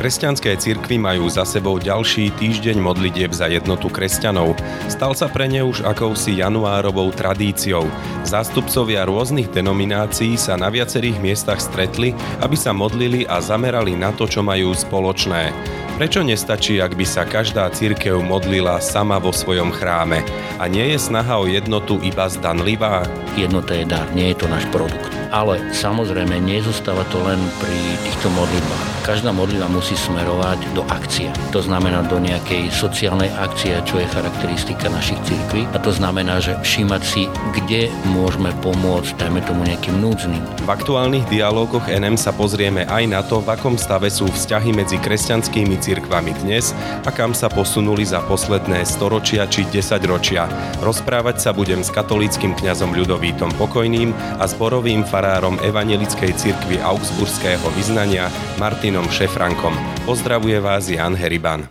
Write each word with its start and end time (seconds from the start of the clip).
Kresťanské 0.00 0.56
cirkvy 0.56 0.96
majú 0.96 1.28
za 1.28 1.44
sebou 1.44 1.76
ďalší 1.76 2.32
týždeň 2.40 2.80
modlitieb 2.80 3.36
za 3.36 3.52
jednotu 3.52 3.92
kresťanov. 3.92 4.56
Stal 4.88 5.12
sa 5.12 5.28
pre 5.28 5.44
ne 5.44 5.60
už 5.60 5.84
akousi 5.84 6.40
januárovou 6.40 7.12
tradíciou. 7.12 7.84
Zástupcovia 8.24 9.04
rôznych 9.04 9.52
denominácií 9.52 10.40
sa 10.40 10.56
na 10.56 10.72
viacerých 10.72 11.20
miestach 11.20 11.60
stretli, 11.60 12.16
aby 12.40 12.56
sa 12.56 12.72
modlili 12.72 13.28
a 13.28 13.44
zamerali 13.44 13.92
na 13.92 14.08
to, 14.16 14.24
čo 14.24 14.40
majú 14.40 14.72
spoločné. 14.72 15.52
Prečo 16.00 16.24
nestačí, 16.24 16.80
ak 16.80 16.96
by 16.96 17.04
sa 17.04 17.28
každá 17.28 17.68
církev 17.68 18.24
modlila 18.24 18.80
sama 18.80 19.20
vo 19.20 19.36
svojom 19.36 19.68
chráme? 19.68 20.24
A 20.56 20.64
nie 20.64 20.96
je 20.96 20.98
snaha 21.12 21.36
o 21.36 21.44
jednotu 21.44 22.00
iba 22.00 22.24
zdanlivá? 22.24 23.04
Jednota 23.36 23.76
je 23.76 23.84
dar, 23.84 24.08
nie 24.16 24.32
je 24.32 24.40
to 24.40 24.48
náš 24.48 24.64
produkt. 24.72 25.12
Ale 25.28 25.60
samozrejme, 25.76 26.40
nezostáva 26.40 27.04
to 27.12 27.20
len 27.20 27.36
pri 27.60 27.76
týchto 28.08 28.32
modlitbách. 28.32 28.99
Každá 29.00 29.32
modlitba 29.32 29.64
musí 29.72 29.96
smerovať 29.96 30.60
do 30.76 30.84
akcie. 30.92 31.32
To 31.56 31.64
znamená 31.64 32.04
do 32.04 32.20
nejakej 32.20 32.68
sociálnej 32.68 33.32
akcie, 33.32 33.72
čo 33.88 33.96
je 33.96 34.04
charakteristika 34.12 34.92
našich 34.92 35.16
církví. 35.24 35.64
A 35.72 35.80
to 35.80 35.88
znamená, 35.88 36.36
že 36.36 36.52
všímať 36.60 37.02
si, 37.02 37.24
kde 37.56 37.88
môžeme 38.12 38.52
pomôcť, 38.60 39.16
dajme 39.16 39.40
tomu 39.48 39.64
nejakým 39.64 39.96
núdznym. 40.04 40.44
V 40.60 40.68
aktuálnych 40.68 41.24
dialógoch 41.32 41.88
NM 41.88 42.20
sa 42.20 42.36
pozrieme 42.36 42.84
aj 42.84 43.04
na 43.08 43.24
to, 43.24 43.40
v 43.40 43.56
akom 43.56 43.80
stave 43.80 44.12
sú 44.12 44.28
vzťahy 44.28 44.76
medzi 44.76 45.00
kresťanskými 45.00 45.80
cirkvami 45.80 46.36
dnes 46.44 46.76
a 47.02 47.08
kam 47.08 47.32
sa 47.32 47.48
posunuli 47.48 48.04
za 48.04 48.20
posledné 48.20 48.84
storočia 48.84 49.48
či 49.48 49.64
desaťročia. 49.64 50.44
Rozprávať 50.84 51.40
sa 51.40 51.56
budem 51.56 51.80
s 51.80 51.88
katolíckým 51.88 52.52
kňazom 52.52 52.92
Ľudovítom 52.92 53.48
Pokojným 53.56 54.12
a 54.36 54.44
zborovým 54.44 55.08
farárom 55.08 55.56
Evangelickej 55.64 56.36
cirkvi 56.36 56.84
Augsburského 56.84 57.64
vyznania 57.74 58.28
Martin 58.60 58.89
Martinom 58.90 59.14
Šefrankom. 59.14 59.74
Pozdravuje 60.02 60.58
vás 60.58 60.90
Jan 60.90 61.14
Heriban. 61.14 61.70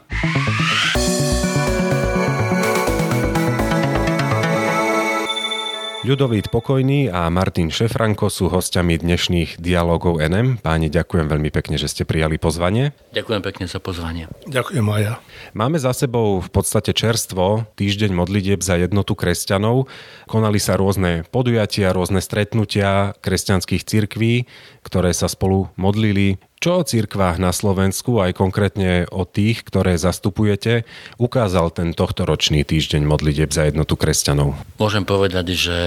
Ľudovít 6.00 6.48
Pokojný 6.48 7.12
a 7.12 7.28
Martin 7.28 7.68
Šefranko 7.76 8.32
sú 8.32 8.48
hostiami 8.48 8.96
dnešných 9.04 9.60
dialogov 9.60 10.24
NM. 10.24 10.64
Páni, 10.64 10.88
ďakujem 10.88 11.28
veľmi 11.28 11.52
pekne, 11.52 11.76
že 11.76 11.92
ste 11.92 12.08
prijali 12.08 12.40
pozvanie. 12.40 12.96
Ďakujem 13.12 13.42
pekne 13.44 13.68
za 13.68 13.84
pozvanie. 13.84 14.32
Ďakujem 14.48 14.80
Maja. 14.80 15.20
Máme 15.52 15.76
za 15.76 15.92
sebou 15.92 16.40
v 16.40 16.50
podstate 16.56 16.96
čerstvo 16.96 17.68
týždeň 17.76 18.16
modlitieb 18.16 18.64
za 18.64 18.80
jednotu 18.80 19.12
kresťanov. 19.12 19.92
Konali 20.24 20.56
sa 20.56 20.80
rôzne 20.80 21.28
podujatia, 21.28 21.92
rôzne 21.92 22.24
stretnutia 22.24 23.12
kresťanských 23.20 23.84
cirkví, 23.84 24.48
ktoré 24.88 25.12
sa 25.12 25.28
spolu 25.28 25.68
modlili 25.76 26.40
čo 26.60 26.80
o 26.80 26.84
cirkvách 26.84 27.40
na 27.40 27.56
Slovensku, 27.56 28.20
aj 28.20 28.36
konkrétne 28.36 29.08
o 29.16 29.24
tých, 29.24 29.64
ktoré 29.64 29.96
zastupujete, 29.96 30.84
ukázal 31.16 31.72
ten 31.72 31.96
tohtoročný 31.96 32.68
týždeň 32.68 33.08
modlitieb 33.08 33.48
za 33.52 33.72
jednotu 33.72 33.96
kresťanov? 33.96 34.60
Môžem 34.76 35.08
povedať, 35.08 35.56
že 35.56 35.78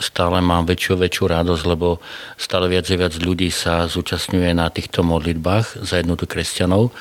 stále 0.00 0.40
mám 0.40 0.64
väčšiu 0.64 0.96
väčšiu 0.96 1.24
radosť, 1.28 1.64
lebo 1.68 2.00
stále 2.40 2.72
viac 2.72 2.88
a 2.88 2.96
viac 2.96 3.14
ľudí 3.20 3.52
sa 3.52 3.84
zúčastňuje 3.84 4.56
na 4.56 4.72
týchto 4.72 5.04
modlitbách 5.04 5.84
za 5.84 6.00
jednotu 6.00 6.24
kresťanov. 6.24 6.92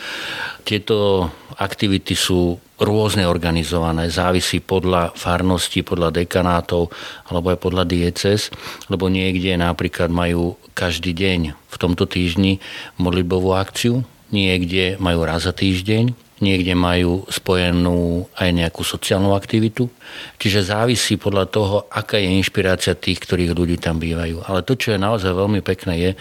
Tieto 0.67 1.27
aktivity 1.59 2.15
sú 2.15 2.59
rôzne 2.81 3.29
organizované, 3.29 4.09
závisí 4.09 4.57
podľa 4.57 5.13
farnosti, 5.13 5.85
podľa 5.85 6.25
dekanátov 6.25 6.89
alebo 7.29 7.53
aj 7.53 7.59
podľa 7.61 7.83
dieces, 7.85 8.49
lebo 8.89 9.11
niekde 9.13 9.53
napríklad 9.59 10.09
majú 10.09 10.57
každý 10.73 11.13
deň 11.13 11.39
v 11.53 11.75
tomto 11.77 12.09
týždni 12.09 12.57
modlitbovú 12.97 13.53
akciu, 13.53 14.01
niekde 14.33 14.97
majú 14.97 15.21
raz 15.21 15.45
za 15.45 15.53
týždeň, 15.53 16.22
niekde 16.39 16.73
majú 16.77 17.27
spojenú 17.27 18.29
aj 18.37 18.49
nejakú 18.53 18.85
sociálnu 18.85 19.35
aktivitu. 19.35 19.91
Čiže 20.37 20.71
závisí 20.71 21.19
podľa 21.19 21.45
toho, 21.51 21.75
aká 21.91 22.21
je 22.21 22.31
inšpirácia 22.31 22.95
tých, 22.95 23.19
ktorých 23.21 23.51
ľudí 23.51 23.77
tam 23.81 23.97
bývajú. 23.99 24.45
Ale 24.47 24.61
to, 24.63 24.77
čo 24.77 24.95
je 24.95 25.01
naozaj 25.01 25.33
veľmi 25.33 25.59
pekné, 25.65 25.93
je, 25.97 26.11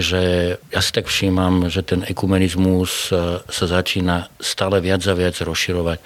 že 0.00 0.20
ja 0.58 0.80
si 0.80 0.90
tak 0.90 1.06
všímam, 1.06 1.68
že 1.68 1.84
ten 1.84 2.02
ekumenizmus 2.08 3.12
e, 3.12 3.40
sa 3.44 3.64
začína 3.68 4.32
stále 4.40 4.80
viac 4.80 5.04
a 5.06 5.14
viac 5.14 5.36
rozširovať 5.36 5.98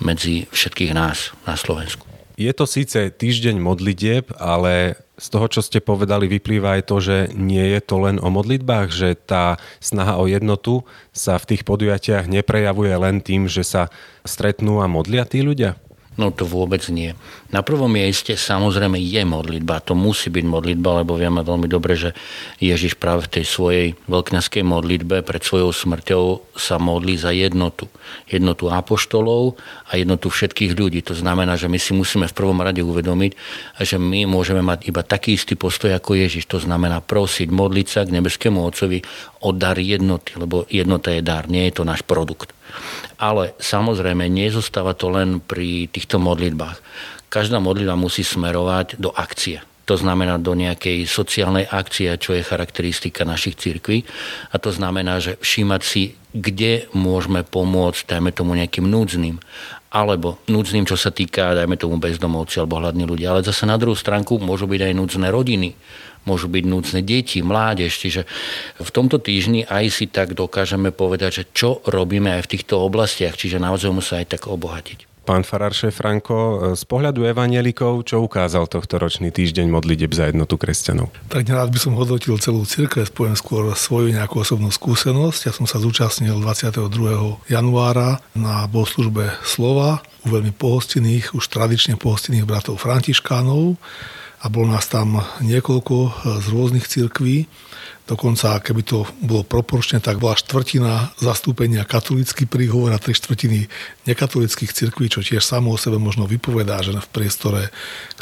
medzi 0.00 0.48
všetkých 0.48 0.92
nás 0.96 1.36
na 1.44 1.54
Slovensku. 1.54 2.07
Je 2.38 2.54
to 2.54 2.70
síce 2.70 2.94
týždeň 3.18 3.58
modlitieb, 3.58 4.30
ale 4.38 4.94
z 5.18 5.26
toho, 5.26 5.50
čo 5.50 5.58
ste 5.58 5.82
povedali, 5.82 6.30
vyplýva 6.30 6.78
aj 6.78 6.82
to, 6.86 6.96
že 7.02 7.16
nie 7.34 7.74
je 7.74 7.82
to 7.82 7.98
len 7.98 8.22
o 8.22 8.30
modlitbách, 8.30 8.94
že 8.94 9.18
tá 9.18 9.58
snaha 9.82 10.22
o 10.22 10.30
jednotu 10.30 10.86
sa 11.10 11.34
v 11.42 11.50
tých 11.50 11.66
podujatiach 11.66 12.30
neprejavuje 12.30 12.94
len 12.94 13.18
tým, 13.18 13.50
že 13.50 13.66
sa 13.66 13.90
stretnú 14.22 14.78
a 14.78 14.86
modlia 14.86 15.26
tí 15.26 15.42
ľudia? 15.42 15.82
No 16.18 16.34
to 16.34 16.42
vôbec 16.42 16.82
nie. 16.90 17.14
Na 17.54 17.62
prvom 17.62 17.86
mieste 17.86 18.34
samozrejme 18.34 18.98
je 18.98 19.22
modlitba. 19.22 19.78
To 19.86 19.94
musí 19.94 20.34
byť 20.34 20.44
modlitba, 20.50 21.06
lebo 21.06 21.14
vieme 21.14 21.46
veľmi 21.46 21.70
dobre, 21.70 21.94
že 21.94 22.10
Ježiš 22.58 22.98
práve 22.98 23.30
v 23.30 23.38
tej 23.38 23.44
svojej 23.46 23.86
veľkňaskej 24.10 24.66
modlitbe 24.66 25.22
pred 25.22 25.38
svojou 25.38 25.70
smrťou 25.70 26.58
sa 26.58 26.82
modlí 26.82 27.14
za 27.14 27.30
jednotu. 27.30 27.86
Jednotu 28.26 28.66
apoštolov 28.66 29.62
a 29.86 29.94
jednotu 29.94 30.26
všetkých 30.26 30.74
ľudí. 30.74 31.06
To 31.06 31.14
znamená, 31.14 31.54
že 31.54 31.70
my 31.70 31.78
si 31.78 31.94
musíme 31.94 32.26
v 32.26 32.34
prvom 32.34 32.58
rade 32.58 32.82
uvedomiť, 32.82 33.32
že 33.78 33.96
my 33.96 34.26
môžeme 34.26 34.60
mať 34.60 34.90
iba 34.90 35.06
taký 35.06 35.38
istý 35.38 35.54
postoj 35.54 35.94
ako 35.94 36.18
Ježiš. 36.18 36.50
To 36.50 36.58
znamená 36.58 36.98
prosiť, 36.98 37.46
modliť 37.46 37.86
sa 37.86 38.02
k 38.02 38.18
nebeskému 38.18 38.58
Otcovi 38.58 39.06
o 39.40 39.54
dar 39.54 39.78
jednoty, 39.78 40.34
lebo 40.34 40.66
jednota 40.66 41.14
je 41.14 41.22
dar, 41.22 41.46
nie 41.46 41.66
je 41.70 41.80
to 41.80 41.84
náš 41.86 42.02
produkt. 42.02 42.50
Ale 43.18 43.54
samozrejme, 43.58 44.26
nezostáva 44.30 44.94
to 44.94 45.10
len 45.10 45.38
pri 45.42 45.90
týchto 45.90 46.18
modlitbách. 46.22 46.78
Každá 47.28 47.60
modlitba 47.60 47.98
musí 47.98 48.24
smerovať 48.24 48.96
do 48.96 49.12
akcie. 49.12 49.60
To 49.88 49.96
znamená 49.96 50.36
do 50.36 50.52
nejakej 50.52 51.08
sociálnej 51.08 51.64
akcie, 51.64 52.12
čo 52.20 52.36
je 52.36 52.44
charakteristika 52.44 53.24
našich 53.24 53.56
cirkví. 53.56 54.04
A 54.52 54.60
to 54.60 54.68
znamená, 54.68 55.16
že 55.16 55.40
všímať 55.40 55.80
si, 55.80 56.12
kde 56.36 56.92
môžeme 56.92 57.40
pomôcť, 57.40 58.04
dajme 58.04 58.30
tomu 58.36 58.52
nejakým 58.52 58.84
núdznym 58.84 59.40
alebo 59.88 60.36
núdznym, 60.44 60.84
čo 60.84 61.00
sa 61.00 61.08
týka, 61.08 61.56
dajme 61.56 61.80
tomu 61.80 61.96
bezdomovci 61.96 62.60
alebo 62.60 62.76
hladní 62.76 63.08
ľudia. 63.08 63.32
Ale 63.32 63.40
zase 63.40 63.64
na 63.64 63.80
druhú 63.80 63.96
stránku 63.96 64.36
môžu 64.36 64.68
byť 64.68 64.84
aj 64.84 64.92
núdzne 64.92 65.28
rodiny, 65.32 65.72
môžu 66.24 66.48
byť 66.50 66.64
núdzne 66.66 67.00
deti, 67.04 67.44
mládež. 67.44 67.92
Čiže 67.94 68.26
v 68.80 68.90
tomto 68.90 69.20
týždni 69.20 69.68
aj 69.68 69.84
si 69.92 70.04
tak 70.08 70.34
dokážeme 70.34 70.90
povedať, 70.90 71.30
že 71.42 71.44
čo 71.52 71.84
robíme 71.84 72.32
aj 72.38 72.48
v 72.48 72.50
týchto 72.58 72.80
oblastiach, 72.80 73.36
čiže 73.36 73.62
naozaj 73.62 73.90
sa 74.02 74.20
aj 74.22 74.38
tak 74.38 74.50
obohatiť. 74.50 75.08
Pán 75.28 75.44
Fararše 75.44 75.92
Franko, 75.92 76.72
z 76.72 76.88
pohľadu 76.88 77.28
evanielikov, 77.28 78.00
čo 78.08 78.24
ukázal 78.24 78.64
tohto 78.64 78.96
ročný 78.96 79.28
týždeň 79.28 79.68
modliteb 79.68 80.08
za 80.08 80.32
jednotu 80.32 80.56
kresťanov? 80.56 81.12
Tak 81.28 81.44
nerád 81.44 81.68
by 81.68 81.76
som 81.76 81.92
hodnotil 82.00 82.40
celú 82.40 82.64
církev, 82.64 83.04
poviem 83.12 83.36
skôr 83.36 83.68
svoju 83.76 84.16
nejakú 84.16 84.40
osobnú 84.40 84.72
skúsenosť. 84.72 85.40
Ja 85.44 85.52
som 85.52 85.68
sa 85.68 85.84
zúčastnil 85.84 86.32
22. 86.32 87.44
januára 87.44 88.24
na 88.32 88.64
bohoslužbe 88.72 89.28
Slova 89.44 90.00
u 90.24 90.32
veľmi 90.32 90.56
pohostinných, 90.56 91.36
už 91.36 91.44
tradične 91.52 92.00
pohostinných 92.00 92.48
bratov 92.48 92.80
Františkánov 92.80 93.76
a 94.38 94.46
bolo 94.46 94.70
nás 94.70 94.86
tam 94.86 95.18
niekoľko 95.42 95.96
z 96.38 96.46
rôznych 96.50 96.86
cirkví. 96.86 97.50
Dokonca, 98.08 98.62
keby 98.64 98.82
to 98.86 99.04
bolo 99.20 99.44
proporčne, 99.44 100.00
tak 100.00 100.16
bola 100.16 100.38
štvrtina 100.38 101.12
zastúpenia 101.20 101.84
katolický 101.84 102.48
príhovor 102.48 102.94
a 102.94 103.02
tri 103.02 103.12
štvrtiny 103.12 103.68
nekatolických 104.08 104.72
cirkví, 104.72 105.12
čo 105.12 105.20
tiež 105.20 105.44
samo 105.44 105.76
o 105.76 105.80
sebe 105.80 106.00
možno 106.00 106.24
vypovedá, 106.24 106.80
že 106.80 106.96
v 106.96 107.12
priestore, 107.12 107.68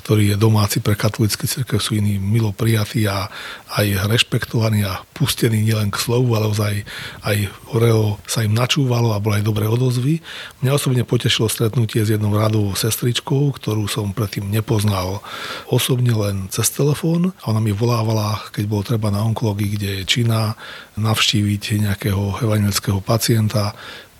ktorý 0.02 0.34
je 0.34 0.36
domáci 0.36 0.82
pre 0.82 0.98
katolický 0.98 1.46
cirkev, 1.46 1.78
sú 1.78 1.94
iní 1.94 2.18
milo 2.18 2.50
prijatí 2.50 3.06
a 3.06 3.30
aj 3.78 4.10
rešpektovaní 4.10 4.82
a 4.82 5.06
pustení 5.14 5.62
nielen 5.62 5.94
k 5.94 6.02
slovu, 6.02 6.34
ale 6.34 6.50
aj, 6.50 6.76
aj 7.22 7.36
horeo 7.70 8.18
sa 8.26 8.42
im 8.42 8.54
načúvalo 8.54 9.14
a 9.14 9.22
bolo 9.22 9.38
aj 9.38 9.46
dobré 9.46 9.70
odozvy. 9.70 10.18
Mňa 10.62 10.72
osobne 10.74 11.02
potešilo 11.06 11.46
stretnutie 11.46 12.02
s 12.02 12.10
jednou 12.10 12.34
radovou 12.34 12.74
sestričkou, 12.74 13.54
ktorú 13.54 13.86
som 13.86 14.10
predtým 14.10 14.50
nepoznal 14.50 15.22
osobne 15.70 16.12
len 16.12 16.50
cez 16.50 16.70
telefón 16.74 17.30
a 17.42 17.54
ona 17.54 17.62
mi 17.62 17.70
volávala, 17.70 18.42
keď 18.50 18.64
bolo 18.66 18.82
treba 18.82 19.08
na 19.14 19.22
onkológii, 19.22 19.70
kde 19.78 19.90
je 20.02 20.08
čina, 20.08 20.58
navštíviť 20.96 21.84
nejakého 21.84 22.40
evangelického 22.40 23.04
pacienta, 23.04 23.76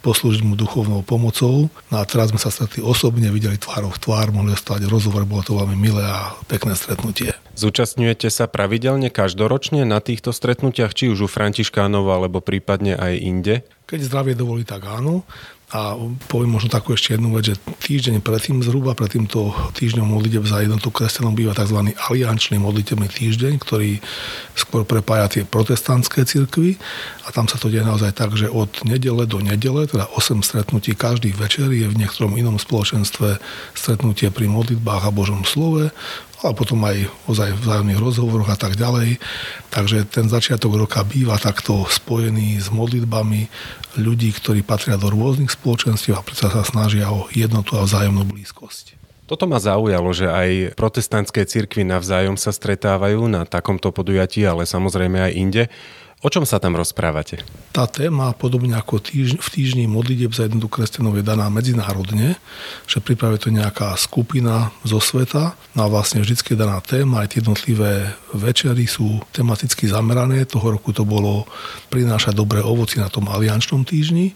poslúžiť 0.06 0.46
mu 0.46 0.54
duchovnou 0.54 1.02
pomocou. 1.02 1.66
No 1.90 1.96
a 1.98 2.06
teraz 2.06 2.30
sme 2.30 2.38
sa 2.38 2.54
stretli 2.54 2.78
osobne, 2.78 3.34
videli 3.34 3.58
tvárov 3.58 3.90
v 3.90 4.02
tvár, 4.06 4.30
mohli 4.30 4.54
stať 4.54 4.86
rozhovor, 4.86 5.26
bolo 5.26 5.42
to 5.42 5.58
veľmi 5.58 5.74
milé 5.74 6.06
a 6.06 6.38
pekné 6.46 6.78
stretnutie. 6.78 7.34
Zúčastňujete 7.58 8.30
sa 8.30 8.46
pravidelne 8.46 9.10
každoročne 9.10 9.82
na 9.82 9.98
týchto 9.98 10.30
stretnutiach, 10.30 10.94
či 10.94 11.10
už 11.10 11.26
u 11.26 11.28
Františkánov, 11.28 12.06
alebo 12.06 12.38
prípadne 12.38 12.94
aj 12.94 13.12
inde? 13.18 13.54
Keď 13.90 14.00
zdravie 14.06 14.34
dovolí, 14.38 14.62
tak 14.62 14.86
áno. 14.86 15.26
A 15.74 15.98
poviem 16.30 16.54
možno 16.54 16.70
takú 16.70 16.94
ešte 16.94 17.18
jednu 17.18 17.34
vec, 17.34 17.50
že 17.50 17.58
týždeň 17.58 18.22
predtým 18.22 18.62
zhruba, 18.62 18.94
pred 18.94 19.10
týmto 19.10 19.50
týždňom 19.74 20.06
modlitev 20.06 20.46
za 20.46 20.62
jednotu 20.62 20.94
kresťanom 20.94 21.34
býva 21.34 21.58
tzv. 21.58 21.90
aliančný 21.90 22.62
modlitebný 22.62 23.10
týždeň, 23.10 23.58
ktorý 23.58 23.98
skôr 24.54 24.86
prepája 24.86 25.26
tie 25.26 25.42
protestantské 25.42 26.22
cirkvy 26.22 26.78
a 27.26 27.34
tam 27.34 27.50
sa 27.50 27.58
to 27.58 27.66
deje 27.66 27.82
naozaj 27.82 28.14
tak, 28.14 28.38
že 28.38 28.46
od 28.46 28.86
nedele 28.86 29.26
do 29.26 29.42
nedele, 29.42 29.90
teda 29.90 30.06
8 30.14 30.46
stretnutí 30.46 30.94
každý 30.94 31.34
večer 31.34 31.66
je 31.74 31.90
v 31.90 31.98
niektorom 31.98 32.38
inom 32.38 32.62
spoločenstve 32.62 33.42
stretnutie 33.74 34.30
pri 34.30 34.46
modlitbách 34.46 35.02
a 35.02 35.10
Božom 35.10 35.42
slove, 35.42 35.90
a 36.44 36.52
potom 36.52 36.84
aj 36.84 37.08
ozaj 37.24 37.56
v 37.56 37.60
vzájomných 37.64 38.02
rozhovoroch 38.02 38.50
a 38.52 38.58
tak 38.60 38.76
ďalej. 38.76 39.16
Takže 39.72 40.04
ten 40.08 40.28
začiatok 40.28 40.76
roka 40.76 41.00
býva 41.06 41.40
takto 41.40 41.88
spojený 41.88 42.60
s 42.60 42.68
modlitbami 42.68 43.48
ľudí, 43.96 44.36
ktorí 44.36 44.60
patria 44.60 45.00
do 45.00 45.08
rôznych 45.08 45.48
spoločenstiev 45.48 46.20
a 46.20 46.26
predsa 46.26 46.52
sa 46.52 46.60
snažia 46.60 47.08
o 47.08 47.30
jednotu 47.32 47.80
a 47.80 47.88
vzájomnú 47.88 48.28
blízkosť. 48.28 48.96
Toto 49.26 49.50
ma 49.50 49.58
zaujalo, 49.58 50.06
že 50.14 50.30
aj 50.30 50.78
protestantské 50.78 51.42
cirkvy 51.50 51.82
navzájom 51.82 52.38
sa 52.38 52.54
stretávajú 52.54 53.26
na 53.26 53.42
takomto 53.42 53.90
podujatí, 53.90 54.46
ale 54.46 54.62
samozrejme 54.70 55.18
aj 55.18 55.32
inde. 55.34 55.62
O 56.24 56.32
čom 56.32 56.48
sa 56.48 56.56
tam 56.56 56.80
rozprávate? 56.80 57.44
Tá 57.76 57.84
téma, 57.84 58.32
podobne 58.32 58.72
ako 58.80 59.04
týždň, 59.04 59.36
v 59.36 59.48
týždni 59.52 59.84
modlitieb 59.84 60.32
za 60.32 60.48
jednotu 60.48 60.64
kresťanov 60.72 61.20
je 61.20 61.24
daná 61.28 61.52
medzinárodne, 61.52 62.40
že 62.88 63.04
pripravuje 63.04 63.36
to 63.36 63.50
nejaká 63.52 63.92
skupina 64.00 64.72
zo 64.80 64.96
sveta 64.96 65.52
no 65.76 65.80
a 65.84 65.92
vlastne 65.92 66.24
vždy 66.24 66.40
je 66.40 66.56
daná 66.56 66.80
téma, 66.80 67.20
aj 67.20 67.36
tie 67.36 67.38
jednotlivé 67.44 68.16
večery 68.32 68.88
sú 68.88 69.20
tematicky 69.28 69.92
zamerané. 69.92 70.48
Toho 70.48 70.80
roku 70.80 70.96
to 70.96 71.04
bolo 71.04 71.44
prinášať 71.92 72.32
dobré 72.32 72.64
ovoci 72.64 72.96
na 72.96 73.12
tom 73.12 73.28
aliančnom 73.28 73.84
týždni 73.84 74.32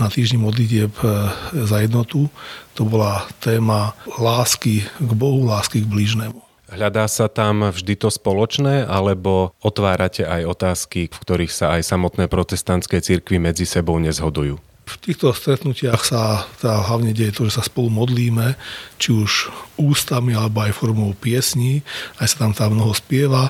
a 0.00 0.08
na 0.08 0.10
týždni 0.10 0.40
modlitieb 0.40 0.96
e, 1.04 1.28
za 1.68 1.84
jednotu 1.84 2.32
to 2.72 2.88
bola 2.88 3.28
téma 3.44 3.92
lásky 4.16 4.80
k 4.80 5.10
Bohu, 5.12 5.44
lásky 5.44 5.84
k 5.84 5.90
blížnemu. 5.92 6.47
Hľadá 6.68 7.08
sa 7.08 7.32
tam 7.32 7.72
vždy 7.72 7.96
to 7.96 8.12
spoločné, 8.12 8.84
alebo 8.84 9.56
otvárate 9.64 10.28
aj 10.28 10.44
otázky, 10.44 11.08
v 11.08 11.16
ktorých 11.16 11.52
sa 11.52 11.80
aj 11.80 11.88
samotné 11.88 12.28
protestantské 12.28 13.00
cirkvy 13.00 13.40
medzi 13.40 13.64
sebou 13.64 13.96
nezhodujú? 13.96 14.60
V 14.88 14.96
týchto 15.00 15.32
stretnutiach 15.32 16.00
sa 16.00 16.48
tá 16.60 16.80
hlavne 16.84 17.12
deje 17.16 17.32
to, 17.32 17.42
že 17.48 17.60
sa 17.60 17.64
spolu 17.64 17.92
modlíme, 17.92 18.56
či 19.00 19.12
už 19.12 19.52
ústami 19.80 20.32
alebo 20.36 20.64
aj 20.64 20.76
formou 20.76 21.12
piesní, 21.12 21.84
aj 22.20 22.36
sa 22.36 22.36
tam 22.44 22.52
tam 22.52 22.76
mnoho 22.76 22.92
spieva 22.96 23.48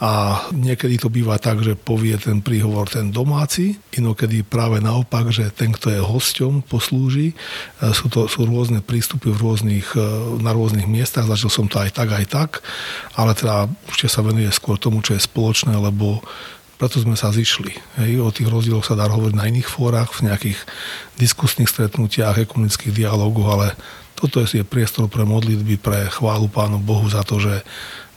a 0.00 0.42
niekedy 0.56 0.96
to 0.96 1.12
býva 1.12 1.36
tak, 1.36 1.60
že 1.60 1.76
povie 1.76 2.16
ten 2.16 2.40
príhovor 2.40 2.88
ten 2.88 3.12
domáci, 3.12 3.76
inokedy 3.92 4.40
práve 4.40 4.80
naopak, 4.80 5.28
že 5.28 5.52
ten, 5.52 5.76
kto 5.76 5.92
je 5.92 6.00
hosťom, 6.00 6.64
poslúži. 6.64 7.36
E, 7.36 7.92
sú 7.92 8.08
to 8.08 8.24
sú 8.24 8.48
rôzne 8.48 8.80
prístupy 8.80 9.28
v 9.28 9.44
rôznych, 9.44 9.92
e, 9.92 10.00
na 10.40 10.56
rôznych 10.56 10.88
miestach, 10.88 11.28
začal 11.28 11.52
som 11.52 11.66
to 11.68 11.76
aj 11.76 11.92
tak, 11.92 12.16
aj 12.16 12.26
tak, 12.32 12.50
ale 13.12 13.36
teda 13.36 13.68
určite 13.92 14.08
sa 14.08 14.24
venuje 14.24 14.48
skôr 14.48 14.80
tomu, 14.80 15.04
čo 15.04 15.12
je 15.12 15.20
spoločné, 15.20 15.76
lebo 15.76 16.24
preto 16.80 16.96
sme 16.96 17.12
sa 17.12 17.28
zišli. 17.28 18.00
Hej, 18.00 18.24
o 18.24 18.32
tých 18.32 18.48
rozdieloch 18.48 18.88
sa 18.88 18.96
dá 18.96 19.04
hovoriť 19.04 19.36
na 19.36 19.52
iných 19.52 19.68
fórach, 19.68 20.16
v 20.16 20.32
nejakých 20.32 20.56
diskusných 21.20 21.68
stretnutiach, 21.68 22.40
ekonomických 22.40 22.96
dialogoch, 22.96 23.48
ale 23.52 23.68
toto 24.16 24.40
je 24.40 24.64
priestor 24.64 25.12
pre 25.12 25.28
modlitby, 25.28 25.76
pre 25.76 26.08
chválu 26.08 26.48
Pánu 26.48 26.80
Bohu 26.80 27.04
za 27.04 27.20
to, 27.20 27.36
že 27.36 27.60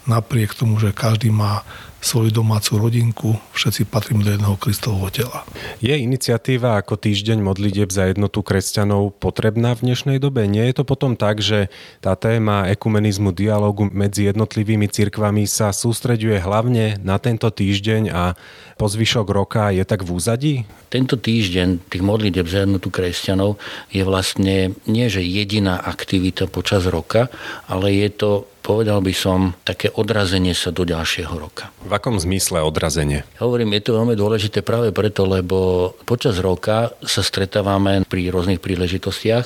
napriek 0.05 0.55
tomu, 0.55 0.79
že 0.79 0.95
každý 0.95 1.31
má 1.31 1.63
svoju 2.03 2.35
domácu 2.35 2.75
rodinku, 2.75 3.29
všetci 3.55 3.87
patríme 3.87 4.27
do 4.27 4.35
jedného 4.35 4.59
Kristovho 4.59 5.07
tela. 5.07 5.47
Je 5.79 5.95
iniciatíva 5.95 6.75
ako 6.75 6.99
týždeň 6.99 7.39
modlitieb 7.39 7.87
za 7.87 8.11
jednotu 8.11 8.43
kresťanov 8.43 9.15
potrebná 9.23 9.71
v 9.71 9.87
dnešnej 9.87 10.19
dobe? 10.19 10.43
Nie 10.43 10.67
je 10.69 10.75
to 10.75 10.83
potom 10.83 11.15
tak, 11.15 11.39
že 11.39 11.71
tá 12.03 12.19
téma 12.19 12.67
ekumenizmu, 12.75 13.31
dialogu 13.31 13.87
medzi 13.87 14.27
jednotlivými 14.27 14.91
cirkvami 14.91 15.47
sa 15.47 15.71
sústreďuje 15.71 16.43
hlavne 16.43 16.99
na 16.99 17.15
tento 17.23 17.47
týždeň 17.47 18.11
a 18.11 18.35
po 18.75 18.91
zvyšok 18.91 19.27
roka 19.31 19.71
je 19.71 19.87
tak 19.87 20.03
v 20.03 20.09
úzadí? 20.11 20.53
Tento 20.91 21.15
týždeň 21.15 21.87
tých 21.87 22.03
modlitieb 22.03 22.45
za 22.51 22.67
jednotu 22.67 22.91
kresťanov 22.91 23.55
je 23.95 24.03
vlastne 24.03 24.75
nie, 24.83 25.07
že 25.07 25.23
jediná 25.23 25.79
aktivita 25.79 26.51
počas 26.51 26.83
roka, 26.83 27.31
ale 27.71 27.95
je 27.95 28.11
to 28.11 28.31
povedal 28.63 29.03
by 29.03 29.11
som, 29.11 29.51
také 29.67 29.91
odrazenie 29.91 30.55
sa 30.55 30.71
do 30.71 30.87
ďalšieho 30.87 31.35
roka. 31.35 31.69
V 31.83 31.91
akom 31.91 32.15
zmysle 32.15 32.63
odrazenie? 32.63 33.27
Hovorím, 33.43 33.75
je 33.75 33.83
to 33.83 33.99
veľmi 33.99 34.15
dôležité 34.15 34.63
práve 34.63 34.95
preto, 34.95 35.27
lebo 35.27 35.91
počas 36.07 36.39
roka 36.39 36.95
sa 37.03 37.19
stretávame 37.19 38.07
pri 38.07 38.31
rôznych 38.31 38.63
príležitostiach, 38.63 39.45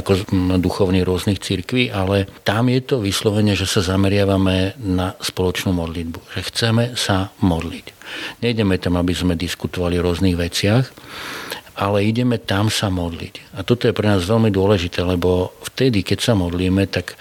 ako 0.00 0.24
duchovní 0.56 1.04
rôznych 1.04 1.44
cirkví, 1.44 1.92
ale 1.92 2.24
tam 2.48 2.72
je 2.72 2.80
to 2.80 3.04
vyslovene, 3.04 3.52
že 3.52 3.68
sa 3.68 3.84
zameriavame 3.84 4.80
na 4.80 5.12
spoločnú 5.20 5.76
modlitbu, 5.76 6.18
že 6.32 6.40
chceme 6.48 6.96
sa 6.96 7.28
modliť. 7.44 7.86
Nejdeme 8.40 8.80
tam, 8.80 8.96
aby 8.96 9.12
sme 9.12 9.36
diskutovali 9.36 10.00
o 10.00 10.06
rôznych 10.08 10.40
veciach, 10.40 10.88
ale 11.78 12.02
ideme 12.02 12.42
tam 12.42 12.72
sa 12.72 12.90
modliť. 12.90 13.54
A 13.54 13.62
toto 13.62 13.86
je 13.86 13.94
pre 13.94 14.08
nás 14.10 14.26
veľmi 14.26 14.50
dôležité, 14.50 15.04
lebo 15.06 15.54
vtedy, 15.62 16.02
keď 16.02 16.18
sa 16.18 16.34
modlíme, 16.34 16.90
tak 16.90 17.14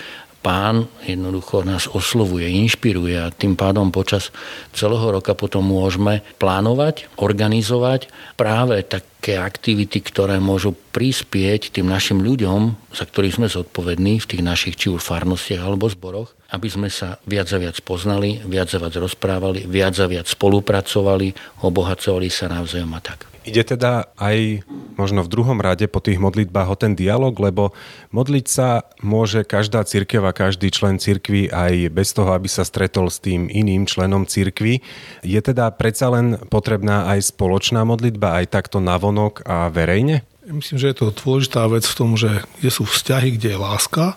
pán 0.47 0.88
jednoducho 1.03 1.67
nás 1.67 1.91
oslovuje, 1.91 2.47
inšpiruje 2.47 3.19
a 3.19 3.35
tým 3.35 3.59
pádom 3.59 3.91
počas 3.91 4.31
celého 4.71 5.03
roka 5.11 5.35
potom 5.35 5.67
môžeme 5.67 6.23
plánovať, 6.39 7.11
organizovať 7.19 8.07
práve 8.39 8.79
také 9.27 9.44
aktivity, 9.44 10.00
ktoré 10.00 10.39
môžu 10.39 10.71
prispieť 10.71 11.75
tým 11.75 11.91
našim 11.91 12.24
ľuďom, 12.24 12.79
za 12.95 13.03
ktorých 13.03 13.35
sme 13.35 13.51
zodpovední 13.51 14.24
v 14.24 14.29
tých 14.31 14.39
našich 14.39 14.79
či 14.79 14.88
už 14.88 15.03
farnostiach 15.03 15.68
alebo 15.68 15.91
zboroch, 15.91 16.31
aby 16.56 16.71
sme 16.71 16.88
sa 16.88 17.19
viac 17.27 17.51
a 17.51 17.59
viac 17.59 17.75
poznali, 17.83 18.39
viac 18.47 18.71
a 18.71 18.79
viac 18.79 18.95
rozprávali, 18.95 19.68
viac 19.68 20.00
a 20.00 20.07
viac 20.07 20.31
spolupracovali, 20.31 21.59
obohacovali 21.59 22.31
sa 22.31 22.47
navzájom 22.47 22.95
a 22.95 23.03
tak. 23.03 23.27
Ide 23.47 23.63
teda 23.63 24.12
aj 24.19 24.68
možno 25.00 25.24
v 25.24 25.31
druhom 25.31 25.63
rade 25.63 25.88
po 25.88 26.03
tých 26.03 26.19
modlitbách 26.19 26.68
o 26.68 26.75
ten 26.75 27.00
dialog, 27.00 27.31
lebo 27.39 27.71
modliť 28.12 28.45
sa 28.51 28.83
môže 29.00 29.47
každá 29.47 29.88
církev 29.88 30.19
a 30.27 30.35
každý 30.35 30.68
člen 30.68 31.00
cirkvy 31.00 31.47
aj 31.47 31.88
bez 31.95 32.12
toho, 32.12 32.35
aby 32.35 32.51
sa 32.51 32.68
stretol 32.68 33.07
s 33.07 33.23
tým 33.23 33.47
iným 33.47 33.88
členom 33.88 34.27
cirkvy. 34.27 34.83
Je 35.23 35.39
teda 35.39 35.71
predsa 35.80 36.12
len 36.12 36.35
potrebná 36.51 37.07
aj 37.07 37.31
spoločná 37.31 37.88
modlitba, 37.88 38.35
aj 38.44 38.51
takto 38.51 38.83
navonok 38.83 39.16
a 39.43 39.73
verejne? 39.73 40.21
Myslím, 40.47 40.79
že 40.79 40.95
je 40.95 41.03
to 41.03 41.11
dôležitá 41.11 41.67
vec 41.67 41.83
v 41.83 41.97
tom, 41.97 42.15
že 42.15 42.31
kde 42.63 42.71
sú 42.71 42.87
vzťahy, 42.87 43.35
kde 43.35 43.51
je 43.51 43.59
láska, 43.59 44.15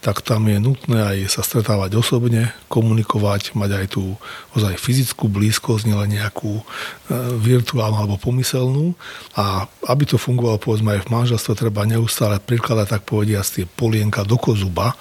tak 0.00 0.20
tam 0.20 0.48
je 0.48 0.60
nutné 0.60 0.96
aj 0.96 1.18
sa 1.28 1.40
stretávať 1.44 1.96
osobne, 1.96 2.52
komunikovať, 2.72 3.52
mať 3.56 3.70
aj 3.84 3.86
tú 3.96 4.16
ozaj 4.56 4.76
fyzickú 4.80 5.28
blízkosť, 5.28 5.88
nielen 5.88 6.16
nejakú 6.16 6.60
e, 6.60 6.64
virtuálnu 7.36 7.96
alebo 7.96 8.16
pomyselnú. 8.16 8.96
A 9.36 9.68
aby 9.88 10.04
to 10.08 10.16
fungovalo 10.16 10.56
povedzme 10.56 10.96
aj 10.96 11.04
v 11.04 11.12
manželstve, 11.12 11.52
treba 11.56 11.84
neustále 11.88 12.40
prikladať 12.40 12.86
tak 12.96 13.02
povediať 13.04 13.44
tie 13.60 13.64
polienka 13.68 14.24
do 14.24 14.40
kozuba. 14.40 14.96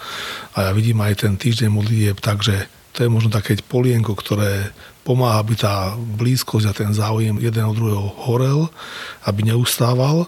A 0.55 0.67
ja 0.67 0.71
vidím 0.71 0.99
aj 0.99 1.27
ten 1.27 1.35
týždeň 1.35 1.71
modlitieb 1.71 2.19
tak, 2.19 2.43
že 2.43 2.67
to 2.99 3.07
je 3.07 3.15
možno 3.15 3.31
také 3.31 3.55
polienko, 3.63 4.11
ktoré 4.11 4.75
pomáha, 5.07 5.39
aby 5.39 5.55
tá 5.55 5.95
blízkosť 5.95 6.65
a 6.67 6.75
ten 6.75 6.91
záujem 6.91 7.39
jeden 7.39 7.63
od 7.63 7.79
druhého 7.79 8.11
horel, 8.27 8.67
aby 9.23 9.47
neustával 9.47 10.27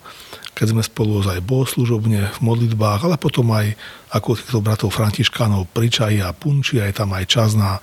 keď 0.51 0.77
sme 0.77 0.83
spolu 0.85 1.25
aj 1.25 1.41
bohoslužobne 1.41 2.37
v 2.37 2.39
modlitbách, 2.43 3.07
ale 3.07 3.17
potom 3.17 3.49
aj 3.49 3.73
ako 4.13 4.37
týchto 4.37 4.61
bratov 4.61 4.93
Františkánov 4.93 5.65
pri 5.73 5.89
čaji 5.89 6.21
a 6.21 6.35
punči, 6.37 6.77
aj 6.77 7.01
tam 7.01 7.17
aj 7.17 7.25
čas 7.25 7.57
na 7.57 7.81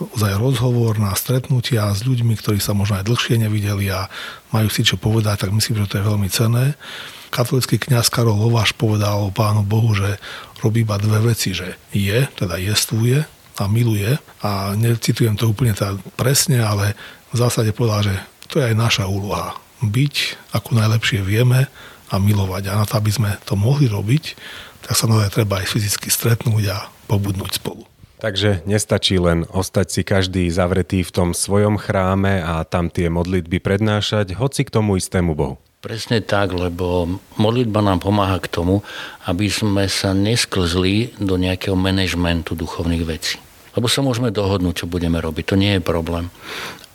aj 0.00 0.40
rozhovor, 0.40 0.96
na 0.96 1.12
stretnutia 1.12 1.92
s 1.92 2.00
ľuďmi, 2.00 2.32
ktorí 2.40 2.64
sa 2.64 2.72
možno 2.72 2.96
aj 2.96 3.04
dlhšie 3.04 3.44
nevideli 3.44 3.92
a 3.92 4.08
majú 4.56 4.72
si 4.72 4.88
čo 4.88 4.96
povedať, 4.96 5.44
tak 5.44 5.52
myslím, 5.52 5.84
že 5.84 5.90
to 5.90 5.98
je 6.00 6.08
veľmi 6.08 6.28
cenné. 6.32 6.80
Katolický 7.28 7.76
kňaz 7.76 8.08
Karol 8.08 8.40
Lováš 8.40 8.72
povedal 8.72 9.20
o 9.20 9.34
Pánu 9.34 9.60
Bohu, 9.60 9.92
že 9.92 10.16
robí 10.64 10.80
iba 10.80 10.96
dve 10.96 11.34
veci, 11.34 11.52
že 11.52 11.76
je, 11.92 12.24
teda 12.40 12.56
jestvuje 12.56 13.33
a 13.58 13.70
miluje 13.70 14.18
a 14.42 14.74
necitujem 14.74 15.38
to 15.38 15.50
úplne 15.50 15.74
teda 15.74 15.98
presne, 16.18 16.62
ale 16.62 16.98
v 17.30 17.36
zásade 17.38 17.70
povedal, 17.74 18.12
že 18.12 18.16
to 18.50 18.62
je 18.62 18.70
aj 18.70 18.76
naša 18.76 19.04
úloha. 19.06 19.58
Byť, 19.84 20.38
ako 20.54 20.70
najlepšie 20.78 21.20
vieme, 21.20 21.66
a 22.12 22.20
milovať. 22.20 22.70
A 22.70 22.78
na 22.78 22.84
to, 22.86 23.00
aby 23.00 23.10
sme 23.10 23.30
to 23.42 23.58
mohli 23.58 23.90
robiť, 23.90 24.38
tak 24.86 24.94
sa 24.94 25.08
naozaj 25.08 25.34
treba 25.34 25.58
aj 25.58 25.66
fyzicky 25.66 26.12
stretnúť 26.12 26.64
a 26.70 26.78
pobudnúť 27.10 27.58
spolu. 27.58 27.88
Takže 28.22 28.64
nestačí 28.64 29.20
len 29.20 29.44
ostať 29.52 29.86
si 29.90 30.00
každý 30.00 30.48
zavretý 30.48 31.04
v 31.04 31.12
tom 31.12 31.28
svojom 31.36 31.76
chráme 31.76 32.40
a 32.40 32.64
tam 32.64 32.88
tie 32.88 33.12
modlitby 33.12 33.60
prednášať, 33.60 34.32
hoci 34.38 34.64
k 34.64 34.72
tomu 34.72 34.96
istému 34.96 35.36
Bohu. 35.36 35.60
Presne 35.84 36.24
tak, 36.24 36.56
lebo 36.56 37.20
modlitba 37.36 37.84
nám 37.84 38.00
pomáha 38.00 38.40
k 38.40 38.48
tomu, 38.48 38.80
aby 39.28 39.52
sme 39.52 39.84
sa 39.84 40.16
nesklzli 40.16 41.12
do 41.20 41.36
nejakého 41.36 41.76
manažmentu 41.76 42.56
duchovných 42.56 43.04
vecí. 43.04 43.36
Lebo 43.76 43.84
sa 43.84 44.00
môžeme 44.00 44.32
dohodnúť, 44.32 44.80
čo 44.80 44.86
budeme 44.88 45.20
robiť, 45.20 45.44
to 45.44 45.60
nie 45.60 45.76
je 45.76 45.84
problém. 45.84 46.32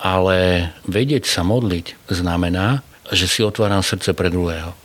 Ale 0.01 0.71
vedieť 0.89 1.29
sa 1.29 1.45
modliť 1.45 2.09
znamená, 2.09 2.81
že 3.13 3.29
si 3.29 3.45
otváram 3.45 3.85
srdce 3.85 4.17
pre 4.17 4.33
druhého 4.33 4.78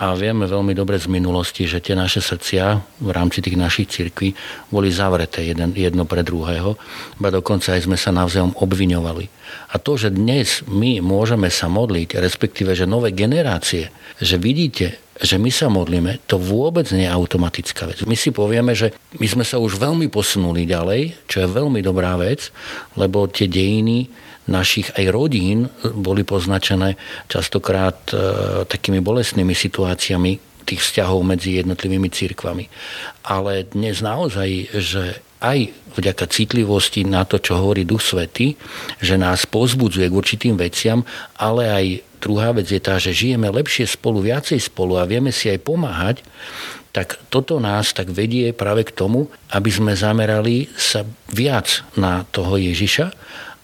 A 0.00 0.16
vieme 0.16 0.48
veľmi 0.48 0.72
dobre 0.72 0.96
z 0.96 1.10
minulosti, 1.10 1.68
že 1.68 1.82
tie 1.84 1.92
naše 1.92 2.24
srdcia 2.24 2.64
v 3.00 3.10
rámci 3.10 3.44
tých 3.44 3.56
našich 3.56 3.88
cirkví 3.92 4.32
boli 4.72 4.88
zavreté 4.88 5.44
jeden, 5.46 5.76
jedno 5.76 6.08
pre 6.08 6.24
druhého, 6.24 6.76
ba 7.20 7.28
dokonca 7.28 7.76
aj 7.76 7.84
sme 7.84 8.00
sa 8.00 8.10
navzájom 8.10 8.56
obviňovali. 8.56 9.24
A 9.72 9.78
to, 9.82 9.98
že 9.98 10.14
dnes 10.14 10.62
my 10.70 11.02
môžeme 11.02 11.50
sa 11.50 11.66
modliť, 11.68 12.18
respektíve, 12.18 12.72
že 12.72 12.88
nové 12.88 13.12
generácie, 13.12 13.92
že 14.18 14.36
vidíte, 14.40 15.00
že 15.20 15.36
my 15.36 15.52
sa 15.52 15.68
modlíme, 15.68 16.24
to 16.24 16.40
vôbec 16.40 16.88
nie 16.96 17.04
je 17.04 17.12
automatická 17.12 17.84
vec. 17.84 18.00
My 18.08 18.16
si 18.16 18.32
povieme, 18.32 18.72
že 18.72 18.96
my 19.20 19.26
sme 19.28 19.44
sa 19.44 19.60
už 19.60 19.76
veľmi 19.76 20.08
posunuli 20.08 20.64
ďalej, 20.64 21.28
čo 21.28 21.44
je 21.44 21.48
veľmi 21.52 21.84
dobrá 21.84 22.16
vec, 22.16 22.48
lebo 22.96 23.28
tie 23.28 23.44
dejiny 23.44 24.08
našich 24.48 24.88
aj 24.96 25.06
rodín 25.12 25.68
boli 25.82 26.24
poznačené 26.24 26.96
častokrát 27.28 27.98
e, 28.10 28.14
takými 28.64 29.04
bolestnými 29.04 29.52
situáciami 29.52 30.64
tých 30.64 30.80
vzťahov 30.80 31.26
medzi 31.26 31.60
jednotlivými 31.60 32.08
církvami. 32.08 32.70
Ale 33.26 33.68
dnes 33.68 34.00
naozaj, 34.00 34.48
že 34.76 35.02
aj 35.40 35.72
vďaka 35.96 36.24
citlivosti 36.28 37.02
na 37.02 37.24
to, 37.24 37.40
čo 37.40 37.56
hovorí 37.56 37.88
Duch 37.88 38.04
Svety, 38.04 38.54
že 39.00 39.16
nás 39.16 39.48
pozbudzuje 39.48 40.06
k 40.06 40.18
určitým 40.18 40.54
veciam, 40.60 41.02
ale 41.40 41.62
aj 41.66 41.84
druhá 42.20 42.52
vec 42.52 42.68
je 42.68 42.80
tá, 42.80 43.00
že 43.00 43.16
žijeme 43.16 43.48
lepšie 43.48 43.88
spolu, 43.88 44.20
viacej 44.20 44.60
spolu 44.60 45.00
a 45.00 45.08
vieme 45.08 45.32
si 45.32 45.48
aj 45.48 45.64
pomáhať, 45.64 46.16
tak 46.90 47.16
toto 47.30 47.62
nás 47.62 47.94
tak 47.94 48.10
vedie 48.10 48.50
práve 48.50 48.82
k 48.84 48.92
tomu, 48.92 49.30
aby 49.54 49.70
sme 49.70 49.94
zamerali 49.94 50.68
sa 50.74 51.06
viac 51.30 51.86
na 51.94 52.26
toho 52.28 52.58
Ježiša 52.58 53.14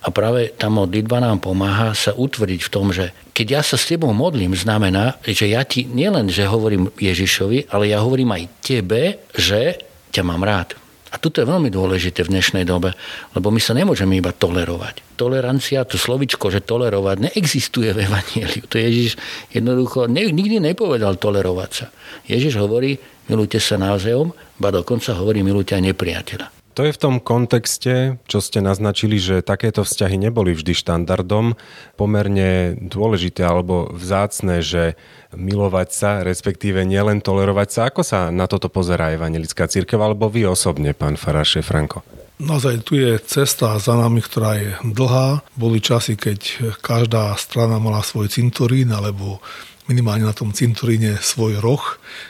a 0.06 0.08
práve 0.14 0.54
tá 0.54 0.70
modlitba 0.70 1.18
nám 1.18 1.42
pomáha 1.42 1.90
sa 1.98 2.14
utvrdiť 2.14 2.60
v 2.62 2.70
tom, 2.70 2.94
že 2.94 3.10
keď 3.34 3.46
ja 3.58 3.62
sa 3.66 3.74
s 3.74 3.90
tebou 3.90 4.14
modlím, 4.14 4.54
znamená, 4.54 5.18
že 5.26 5.50
ja 5.50 5.66
ti 5.66 5.82
nielen, 5.82 6.30
že 6.30 6.46
hovorím 6.46 6.94
Ježišovi, 6.94 7.74
ale 7.74 7.90
ja 7.90 7.98
hovorím 7.98 8.30
aj 8.30 8.42
tebe, 8.62 9.26
že 9.34 9.82
ťa 10.14 10.22
mám 10.22 10.46
rád. 10.46 10.78
A 11.10 11.18
toto 11.18 11.42
je 11.42 11.48
veľmi 11.48 11.70
dôležité 11.70 12.22
v 12.22 12.38
dnešnej 12.38 12.62
dobe, 12.66 12.94
lebo 13.34 13.50
my 13.50 13.58
sa 13.58 13.74
nemôžeme 13.74 14.18
iba 14.18 14.30
tolerovať. 14.30 15.18
Tolerancia, 15.18 15.86
to 15.86 15.98
slovičko, 15.98 16.54
že 16.54 16.62
tolerovať, 16.62 17.30
neexistuje 17.30 17.90
v 17.90 18.06
Evangeliu. 18.06 18.62
To 18.70 18.76
Ježiš 18.78 19.18
jednoducho 19.50 20.06
ne, 20.06 20.28
nikdy 20.30 20.62
nepovedal 20.62 21.18
tolerovať 21.18 21.70
sa. 21.72 21.86
Ježiš 22.30 22.58
hovorí, 22.62 22.98
milujte 23.26 23.58
sa 23.58 23.78
navzájom, 23.78 24.30
ba 24.58 24.70
dokonca 24.70 25.14
hovorí, 25.18 25.42
milujte 25.42 25.74
aj 25.74 25.82
nepriateľa. 25.94 26.55
To 26.76 26.84
je 26.84 26.92
v 26.92 27.00
tom 27.00 27.24
kontexte, 27.24 28.20
čo 28.28 28.44
ste 28.44 28.60
naznačili, 28.60 29.16
že 29.16 29.40
takéto 29.40 29.80
vzťahy 29.80 30.20
neboli 30.20 30.52
vždy 30.52 30.76
štandardom, 30.76 31.56
pomerne 31.96 32.76
dôležité 32.76 33.48
alebo 33.48 33.88
vzácne, 33.96 34.60
že 34.60 35.00
milovať 35.32 35.88
sa, 35.88 36.10
respektíve 36.20 36.84
nielen 36.84 37.24
tolerovať 37.24 37.68
sa. 37.72 37.80
Ako 37.88 38.04
sa 38.04 38.28
na 38.28 38.44
toto 38.44 38.68
pozerá 38.68 39.08
Evangelická 39.16 39.64
církev, 39.72 39.96
alebo 39.96 40.28
vy 40.28 40.44
osobne, 40.52 40.92
pán 40.92 41.16
Faraše 41.16 41.64
Franko? 41.64 42.04
Naozaj 42.36 42.84
tu 42.84 43.00
je 43.00 43.16
cesta 43.24 43.80
za 43.80 43.96
nami, 43.96 44.20
ktorá 44.20 44.60
je 44.60 44.76
dlhá. 44.84 45.40
Boli 45.56 45.80
časy, 45.80 46.20
keď 46.20 46.76
každá 46.84 47.32
strana 47.40 47.80
mala 47.80 48.04
svoj 48.04 48.28
cintorín 48.28 48.92
alebo 48.92 49.40
minimálne 49.88 50.26
na 50.26 50.34
tom 50.36 50.52
cintoríne 50.52 51.16
svoj 51.22 51.62
roh, 51.62 51.80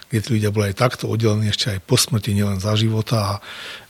kde 0.06 0.20
tí 0.22 0.28
ľudia 0.38 0.52
boli 0.52 0.70
aj 0.70 0.76
takto 0.78 1.10
oddelení 1.10 1.50
ešte 1.50 1.74
aj 1.74 1.80
po 1.88 1.96
smrti, 1.96 2.36
nielen 2.36 2.60
za 2.60 2.76
života 2.76 3.16
a 3.16 3.32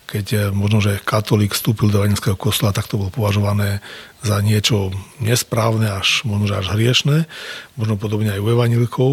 keď 0.07 0.27
eh, 0.33 0.41
možno, 0.55 0.79
že 0.79 1.03
katolík 1.03 1.53
vstúpil 1.53 1.91
do 1.91 2.01
vajenského 2.01 2.39
kostola, 2.39 2.73
tak 2.73 2.87
to 2.87 2.97
bolo 2.97 3.11
považované 3.11 3.83
za 4.23 4.39
niečo 4.41 4.95
nesprávne, 5.19 5.91
až 5.91 6.23
možno, 6.23 6.47
že 6.49 6.59
až 6.63 6.67
hriešné. 6.79 7.27
Možno 7.75 7.99
podobne 7.99 8.33
aj 8.33 8.41
u 8.41 8.49
evanilikov, 8.55 9.13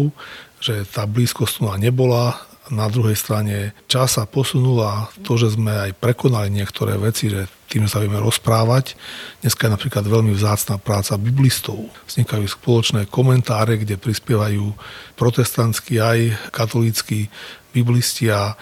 že 0.62 0.86
tá 0.88 1.04
blízkosť 1.04 1.60
tu 1.60 1.62
nebola. 1.76 2.38
Na 2.72 2.88
druhej 2.88 3.12
strane 3.12 3.76
čas 3.92 4.16
sa 4.16 4.24
posunula 4.24 5.12
to, 5.20 5.36
že 5.36 5.52
sme 5.52 5.68
aj 5.68 6.00
prekonali 6.00 6.48
niektoré 6.48 6.96
veci, 6.96 7.28
že 7.28 7.44
tým, 7.68 7.84
sa 7.90 8.00
vieme 8.00 8.22
rozprávať. 8.22 8.96
Dneska 9.44 9.66
je 9.66 9.74
napríklad 9.74 10.06
veľmi 10.06 10.32
vzácná 10.32 10.80
práca 10.80 11.18
biblistov. 11.20 11.90
Vznikajú 12.08 12.46
spoločné 12.46 13.10
komentáre, 13.10 13.76
kde 13.82 14.00
prispievajú 14.00 14.72
protestantskí 15.18 15.98
aj 15.98 16.38
katolícky 16.54 17.28
biblisti 17.74 18.30
a 18.30 18.54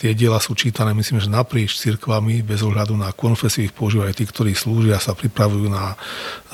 Tie 0.00 0.16
diela 0.16 0.40
sú 0.40 0.56
čítané, 0.56 0.96
myslím, 0.96 1.20
že 1.20 1.28
naprieč 1.28 1.76
cirkvami, 1.76 2.40
bez 2.40 2.64
ohľadu 2.64 2.96
na 2.96 3.12
konfesiu 3.12 3.68
ich 3.68 3.76
používajú 3.76 4.16
tí, 4.16 4.24
ktorí 4.24 4.56
slúžia, 4.56 4.96
sa 4.96 5.12
pripravujú 5.12 5.68
na 5.68 5.92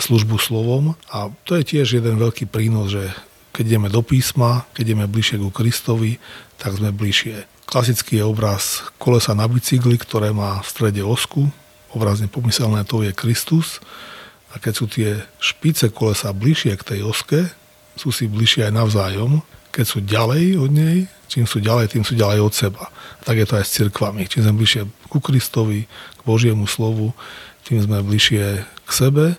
službu 0.03 0.35
slovom. 0.35 0.99
A 1.15 1.31
to 1.47 1.55
je 1.55 1.63
tiež 1.63 2.03
jeden 2.03 2.19
veľký 2.19 2.51
prínos, 2.51 2.91
že 2.91 3.07
keď 3.55 3.65
ideme 3.71 3.87
do 3.87 4.03
písma, 4.03 4.67
keď 4.75 4.91
ideme 4.91 5.07
bližšie 5.07 5.39
ku 5.39 5.55
Kristovi, 5.55 6.19
tak 6.59 6.75
sme 6.75 6.91
bližšie. 6.91 7.47
Klasický 7.71 8.19
je 8.19 8.27
obraz 8.27 8.83
kolesa 8.99 9.31
na 9.39 9.47
bicykli, 9.47 9.95
ktoré 9.95 10.35
má 10.35 10.59
v 10.61 10.67
strede 10.67 11.07
osku. 11.07 11.47
Obrazne 11.95 12.27
pomyselné 12.27 12.83
to 12.83 13.07
je 13.07 13.15
Kristus. 13.15 13.79
A 14.51 14.59
keď 14.59 14.73
sú 14.75 14.91
tie 14.91 15.23
špice 15.39 15.95
kolesa 15.95 16.35
bližšie 16.35 16.75
k 16.83 16.83
tej 16.83 17.01
oske, 17.07 17.47
sú 17.95 18.11
si 18.11 18.27
bližšie 18.27 18.67
aj 18.67 18.75
navzájom. 18.75 19.39
Keď 19.77 19.85
sú 19.85 20.01
ďalej 20.01 20.57
od 20.57 20.73
nej, 20.73 21.05
čím 21.29 21.45
sú 21.45 21.61
ďalej, 21.61 21.93
tým 21.93 22.01
sú 22.01 22.17
ďalej 22.17 22.41
od 22.41 22.55
seba. 22.57 22.89
Tak 23.29 23.37
je 23.37 23.45
to 23.45 23.61
aj 23.61 23.65
s 23.69 23.77
cirkvami. 23.77 24.25
Čím 24.25 24.49
sme 24.49 24.57
bližšie 24.57 24.83
ku 25.13 25.21
Kristovi, 25.21 25.85
k 26.17 26.23
Božiemu 26.25 26.65
slovu, 26.65 27.13
tým 27.69 27.85
sme 27.85 28.01
bližšie 28.01 28.65
k 28.65 28.91
sebe 28.91 29.37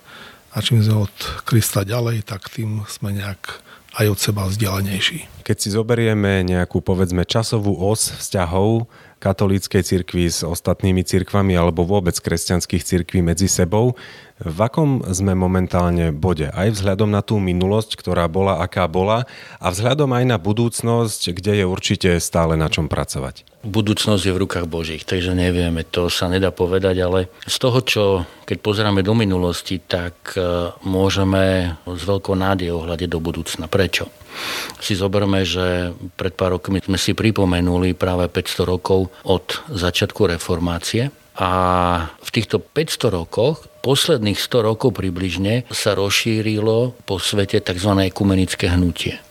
a 0.54 0.56
čím 0.62 0.78
sme 0.78 1.10
od 1.10 1.16
Krista 1.42 1.82
ďalej, 1.82 2.22
tak 2.22 2.54
tým 2.54 2.86
sme 2.86 3.18
nejak 3.18 3.66
aj 3.98 4.06
od 4.14 4.18
seba 4.22 4.46
vzdialenejší. 4.46 5.42
Keď 5.42 5.56
si 5.58 5.68
zoberieme 5.74 6.46
nejakú, 6.46 6.78
povedzme, 6.78 7.26
časovú 7.26 7.74
os 7.74 8.14
vzťahov 8.14 8.86
katolíckej 9.18 9.82
cirkvi 9.82 10.30
s 10.30 10.46
ostatnými 10.46 11.02
cirkvami 11.02 11.58
alebo 11.58 11.82
vôbec 11.82 12.14
kresťanských 12.14 12.86
cirkví 12.86 13.24
medzi 13.24 13.50
sebou, 13.50 13.98
v 14.38 14.58
akom 14.62 15.02
sme 15.10 15.34
momentálne 15.34 16.14
bode? 16.14 16.46
Aj 16.54 16.70
vzhľadom 16.70 17.10
na 17.10 17.26
tú 17.26 17.42
minulosť, 17.42 17.98
ktorá 17.98 18.30
bola, 18.30 18.62
aká 18.62 18.86
bola, 18.86 19.26
a 19.58 19.66
vzhľadom 19.74 20.14
aj 20.14 20.24
na 20.30 20.38
budúcnosť, 20.38 21.34
kde 21.34 21.62
je 21.62 21.64
určite 21.66 22.10
stále 22.22 22.54
na 22.54 22.70
čom 22.70 22.86
pracovať. 22.86 23.42
Budúcnosť 23.66 24.22
je 24.22 24.34
v 24.34 24.42
rukách 24.46 24.70
Božích, 24.70 25.02
takže 25.02 25.34
nevieme, 25.34 25.82
to 25.82 26.06
sa 26.06 26.30
nedá 26.30 26.54
povedať, 26.54 27.02
ale 27.02 27.20
z 27.42 27.56
toho, 27.58 27.78
čo 27.82 28.02
keď 28.46 28.58
pozeráme 28.62 29.02
do 29.02 29.12
minulosti, 29.18 29.82
tak 29.82 30.38
e, 30.38 30.72
môžeme 30.86 31.74
s 31.84 32.02
veľkou 32.06 32.38
nádejou 32.38 32.86
hľadiť 32.86 33.08
do 33.10 33.20
budúcna. 33.20 33.66
Prečo? 33.66 34.08
Si 34.78 34.94
zoberme, 34.94 35.42
že 35.42 35.90
pred 36.14 36.32
pár 36.32 36.56
rokmi 36.56 36.78
sme 36.78 36.96
si 36.96 37.12
pripomenuli 37.12 37.98
práve 37.98 38.30
500 38.30 38.62
rokov 38.64 39.10
od 39.26 39.66
začiatku 39.68 40.30
reformácie 40.38 41.10
a 41.38 41.50
v 42.18 42.28
týchto 42.34 42.58
500 42.58 43.14
rokoch, 43.14 43.70
posledných 43.86 44.34
100 44.34 44.68
rokov 44.74 44.98
približne, 44.98 45.70
sa 45.70 45.94
rozšírilo 45.94 46.98
po 47.06 47.22
svete 47.22 47.62
tzv. 47.62 47.94
ekumenické 48.10 48.66
hnutie. 48.66 49.22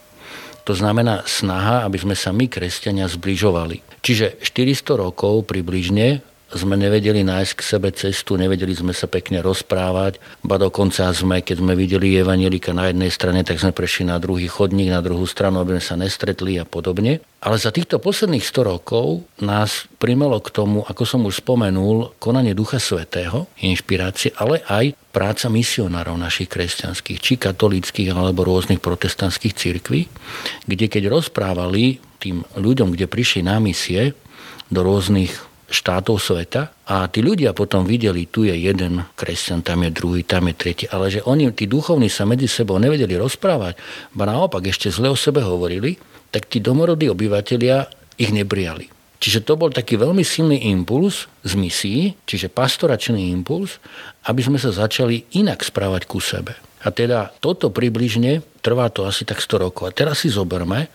To 0.63 0.71
znamená 0.71 1.27
snaha, 1.27 1.83
aby 1.83 1.99
sme 1.99 2.15
sa 2.15 2.31
my, 2.31 2.47
kresťania, 2.47 3.11
zbližovali. 3.11 3.83
Čiže 4.03 4.39
400 4.39 5.03
rokov 5.03 5.47
približne 5.51 6.23
sme 6.55 6.79
nevedeli 6.79 7.27
nájsť 7.27 7.53
k 7.59 7.61
sebe 7.61 7.89
cestu, 7.91 8.39
nevedeli 8.39 8.71
sme 8.71 8.95
sa 8.95 9.11
pekne 9.11 9.43
rozprávať, 9.43 10.19
ba 10.45 10.55
dokonca 10.55 11.11
sme, 11.11 11.43
keď 11.43 11.59
sme 11.59 11.73
videli 11.75 12.15
evangelika 12.15 12.71
na 12.71 12.87
jednej 12.87 13.11
strane, 13.11 13.43
tak 13.43 13.59
sme 13.59 13.75
prešli 13.75 14.07
na 14.07 14.15
druhý 14.21 14.47
chodník, 14.47 14.87
na 14.87 15.03
druhú 15.03 15.27
stranu, 15.27 15.59
aby 15.59 15.79
sme 15.79 15.83
sa 15.83 15.95
nestretli 15.99 16.55
a 16.55 16.63
podobne. 16.63 17.19
Ale 17.37 17.55
za 17.59 17.69
týchto 17.69 18.01
posledných 18.01 18.43
100 18.43 18.71
rokov 18.73 19.27
nás 19.43 19.85
primelo 20.01 20.39
k 20.41 20.49
tomu, 20.49 20.87
ako 20.87 21.03
som 21.03 21.21
už 21.27 21.43
spomenul, 21.43 22.17
konanie 22.17 22.57
Ducha 22.57 22.81
Svetého, 22.81 23.45
inšpirácie, 23.61 24.33
ale 24.39 24.63
aj 24.65 24.95
práca 25.11 25.49
misionárov 25.49 26.17
našich 26.17 26.49
kresťanských, 26.49 27.19
či 27.21 27.33
katolíckých, 27.37 28.13
alebo 28.13 28.45
rôznych 28.45 28.81
protestantských 28.81 29.53
cirkví, 29.53 30.05
kde 30.65 30.85
keď 30.89 31.09
rozprávali 31.09 32.01
tým 32.17 32.41
ľuďom, 32.57 32.93
kde 32.93 33.05
prišli 33.05 33.45
na 33.45 33.61
misie 33.61 34.17
do 34.67 34.83
rôznych 34.83 35.46
štátov 35.67 36.17
sveta 36.23 36.71
a 36.87 37.07
tí 37.11 37.19
ľudia 37.19 37.51
potom 37.51 37.83
videli, 37.83 38.27
tu 38.27 38.47
je 38.47 38.55
jeden 38.55 39.03
kresťan, 39.19 39.63
tam 39.63 39.83
je 39.83 39.91
druhý, 39.91 40.23
tam 40.23 40.47
je 40.47 40.55
tretí, 40.55 40.85
ale 40.87 41.11
že 41.11 41.23
oni, 41.27 41.51
tí 41.51 41.67
duchovní 41.67 42.07
sa 42.07 42.23
medzi 42.23 42.47
sebou 42.47 42.79
nevedeli 42.79 43.19
rozprávať, 43.19 43.75
ba 44.15 44.23
naopak 44.23 44.63
ešte 44.63 44.87
zle 44.87 45.11
o 45.11 45.17
sebe 45.19 45.43
hovorili, 45.43 45.99
tak 46.31 46.47
tí 46.47 46.63
domorodí 46.63 47.11
obyvateľia 47.11 47.87
ich 48.15 48.31
nebrijali. 48.31 48.87
Čiže 49.17 49.49
to 49.49 49.57
bol 49.57 49.73
taký 49.73 49.97
veľmi 49.97 50.21
silný 50.21 50.69
impuls 50.69 51.25
z 51.41 51.53
misií, 51.57 52.13
čiže 52.29 52.53
pastoračný 52.53 53.33
impuls, 53.33 53.81
aby 54.29 54.45
sme 54.45 54.61
sa 54.61 54.69
začali 54.69 55.25
inak 55.33 55.65
správať 55.65 56.05
ku 56.05 56.21
sebe. 56.21 56.53
A 56.87 56.95
teda 56.95 57.35
toto 57.43 57.67
približne 57.67 58.39
trvá 58.63 58.87
to 58.87 59.03
asi 59.03 59.27
tak 59.27 59.43
100 59.43 59.67
rokov. 59.67 59.91
A 59.91 59.95
teraz 59.95 60.23
si 60.23 60.31
zoberme, 60.31 60.87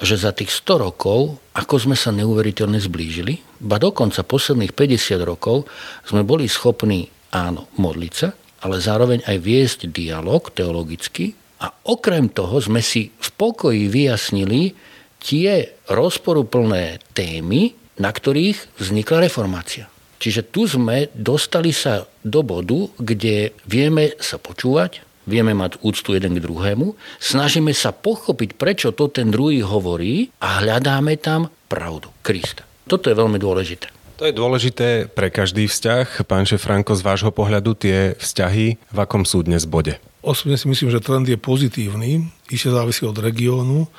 že 0.00 0.16
za 0.16 0.32
tých 0.32 0.48
100 0.48 0.88
rokov, 0.88 1.36
ako 1.52 1.76
sme 1.76 1.96
sa 2.00 2.08
neuveriteľne 2.16 2.80
zblížili, 2.80 3.60
ba 3.60 3.76
dokonca 3.76 4.24
posledných 4.24 4.72
50 4.72 5.20
rokov 5.20 5.68
sme 6.08 6.24
boli 6.24 6.48
schopní, 6.48 7.12
áno, 7.36 7.68
modliť 7.76 8.14
sa, 8.16 8.32
ale 8.64 8.80
zároveň 8.80 9.20
aj 9.28 9.36
viesť 9.36 9.80
dialog 9.92 10.48
teologicky 10.48 11.36
a 11.60 11.68
okrem 11.92 12.32
toho 12.32 12.56
sme 12.64 12.80
si 12.80 13.12
v 13.12 13.28
pokoji 13.36 13.92
vyjasnili 13.92 14.72
tie 15.20 15.76
rozporuplné 15.92 17.04
témy, 17.12 17.76
na 18.00 18.08
ktorých 18.08 18.80
vznikla 18.80 19.28
reformácia. 19.28 19.92
Čiže 20.18 20.48
tu 20.48 20.64
sme 20.64 21.12
dostali 21.12 21.68
sa 21.68 22.08
do 22.24 22.40
bodu, 22.40 22.88
kde 22.96 23.52
vieme 23.68 24.16
sa 24.16 24.40
počúvať, 24.40 25.04
vieme 25.24 25.52
mať 25.56 25.80
úctu 25.84 26.16
jeden 26.16 26.36
k 26.36 26.44
druhému, 26.44 26.96
snažíme 27.20 27.72
sa 27.72 27.92
pochopiť, 27.92 28.56
prečo 28.56 28.92
to 28.92 29.08
ten 29.08 29.28
druhý 29.32 29.64
hovorí 29.64 30.32
a 30.40 30.62
hľadáme 30.62 31.16
tam 31.20 31.52
pravdu, 31.68 32.12
Krista. 32.20 32.64
Toto 32.84 33.08
je 33.08 33.16
veľmi 33.16 33.40
dôležité. 33.40 33.88
To 34.14 34.30
je 34.30 34.36
dôležité 34.36 35.10
pre 35.10 35.26
každý 35.26 35.66
vzťah. 35.66 36.22
Pán 36.30 36.46
Franko, 36.46 36.94
z 36.94 37.02
vášho 37.02 37.34
pohľadu 37.34 37.74
tie 37.74 38.14
vzťahy 38.14 38.66
v 38.78 38.98
akom 39.02 39.26
sú 39.26 39.42
dnes 39.42 39.66
bode? 39.66 39.98
Osobne 40.22 40.54
si 40.54 40.70
myslím, 40.70 40.94
že 40.94 41.02
trend 41.02 41.26
je 41.26 41.34
pozitívny. 41.34 42.30
Ešte 42.46 42.70
závisí 42.70 43.02
od 43.02 43.18
regiónu. 43.18 43.90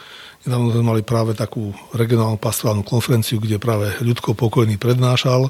Nedávno 0.48 0.72
sme 0.72 0.86
mali 0.86 1.02
práve 1.02 1.34
takú 1.36 1.74
regionálnu 1.92 2.38
pastorálnu 2.40 2.86
konferenciu, 2.86 3.42
kde 3.42 3.60
práve 3.60 3.92
ľudko 4.00 4.38
pokojný 4.38 4.78
prednášal 4.78 5.50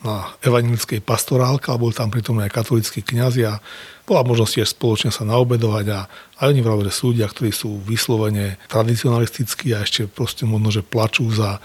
na 0.00 0.32
evangelickej 0.40 1.04
pastorálke, 1.04 1.68
ale 1.68 1.82
boli 1.82 1.94
tam 1.94 2.08
pritom 2.08 2.40
aj 2.40 2.52
katolíckí 2.52 3.04
kniazy 3.04 3.44
a 3.44 3.60
bola 4.08 4.24
možnosť 4.24 4.52
tiež 4.58 4.68
spoločne 4.74 5.10
sa 5.12 5.28
naobedovať 5.28 5.86
a 5.92 5.98
aj 6.40 6.46
oni 6.50 6.60
vravili, 6.64 6.88
že 6.88 6.98
sú 6.98 7.04
ľudia, 7.12 7.28
ktorí 7.28 7.50
sú 7.52 7.78
vyslovene 7.84 8.56
tradicionalistickí 8.66 9.76
a 9.76 9.84
ešte 9.84 10.08
proste 10.08 10.48
možno, 10.48 10.72
že 10.72 10.82
plačú 10.82 11.28
za 11.30 11.60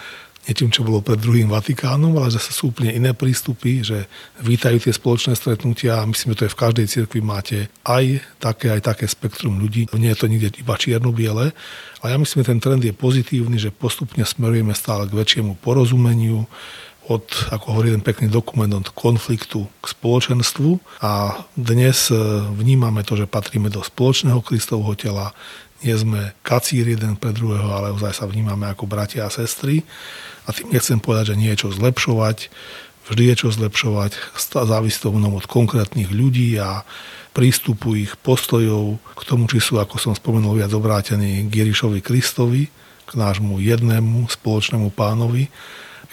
niečím, 0.45 0.69
čo 0.69 0.85
bolo 0.85 1.01
pred 1.01 1.17
druhým 1.17 1.49
Vatikánom, 1.49 2.13
ale 2.21 2.29
že 2.29 2.37
sú 2.37 2.69
úplne 2.69 2.93
iné 2.93 3.17
prístupy, 3.17 3.81
že 3.81 4.05
vítajú 4.45 4.77
tie 4.77 4.93
spoločné 4.93 5.33
stretnutia 5.33 5.97
a 5.97 6.05
myslím, 6.05 6.37
že 6.37 6.37
to 6.37 6.45
je 6.45 6.53
v 6.53 6.61
každej 6.61 6.85
cirkvi 6.85 7.21
máte 7.25 7.57
aj 7.81 8.21
také, 8.37 8.77
aj 8.77 8.93
také 8.93 9.09
spektrum 9.09 9.57
ľudí. 9.57 9.89
Nie 9.97 10.13
je 10.13 10.21
to 10.21 10.29
nikde 10.29 10.61
iba 10.61 10.77
čierno-biele, 10.77 11.49
ale 12.01 12.07
ja 12.07 12.17
myslím, 12.21 12.45
že 12.45 12.51
ten 12.53 12.61
trend 12.61 12.83
je 12.85 12.93
pozitívny, 12.93 13.57
že 13.57 13.73
postupne 13.73 14.21
smerujeme 14.21 14.77
stále 14.77 15.09
k 15.09 15.17
väčšiemu 15.17 15.57
porozumeniu, 15.65 16.45
od, 17.05 17.25
ako 17.53 17.65
hovorí 17.75 17.93
ten 17.93 18.01
pekný 18.01 18.27
dokument, 18.33 18.71
od 18.73 18.89
konfliktu 18.93 19.69
k 19.81 19.85
spoločenstvu. 19.85 21.01
A 21.05 21.45
dnes 21.53 22.09
e, 22.09 22.17
vnímame 22.55 23.05
to, 23.05 23.13
že 23.13 23.29
patríme 23.29 23.69
do 23.69 23.85
spoločného 23.85 24.41
Kristovho 24.41 24.97
tela, 24.97 25.31
nie 25.85 25.93
sme 25.93 26.33
kacíri 26.41 26.97
jeden 26.97 27.19
pre 27.19 27.35
druhého, 27.35 27.69
ale 27.69 27.93
ozaj 27.93 28.23
sa 28.23 28.25
vnímame 28.25 28.65
ako 28.65 28.89
bratia 28.89 29.27
a 29.27 29.33
sestry. 29.33 29.85
A 30.47 30.53
tým 30.55 30.73
nechcem 30.73 30.97
povedať, 30.97 31.35
že 31.35 31.39
nie 31.39 31.53
je 31.53 31.67
čo 31.67 31.69
zlepšovať, 31.69 32.49
vždy 33.05 33.23
je 33.33 33.35
čo 33.45 33.49
zlepšovať, 33.53 34.11
závisí 34.65 34.97
to 34.97 35.13
od 35.13 35.45
konkrétnych 35.45 36.09
ľudí 36.09 36.57
a 36.57 36.81
prístupu 37.35 37.99
ich 37.99 38.17
postojov 38.17 38.97
k 39.13 39.21
tomu, 39.27 39.45
či 39.45 39.61
sú, 39.61 39.77
ako 39.77 39.99
som 40.01 40.13
spomenul, 40.15 40.57
viac 40.57 40.71
obrátení 40.73 41.45
k 41.51 41.67
Ježišovi 41.67 41.99
Kristovi, 42.01 42.71
k 43.05 43.11
nášmu 43.13 43.61
jednému 43.61 44.31
spoločnému 44.31 44.89
pánovi, 44.95 45.51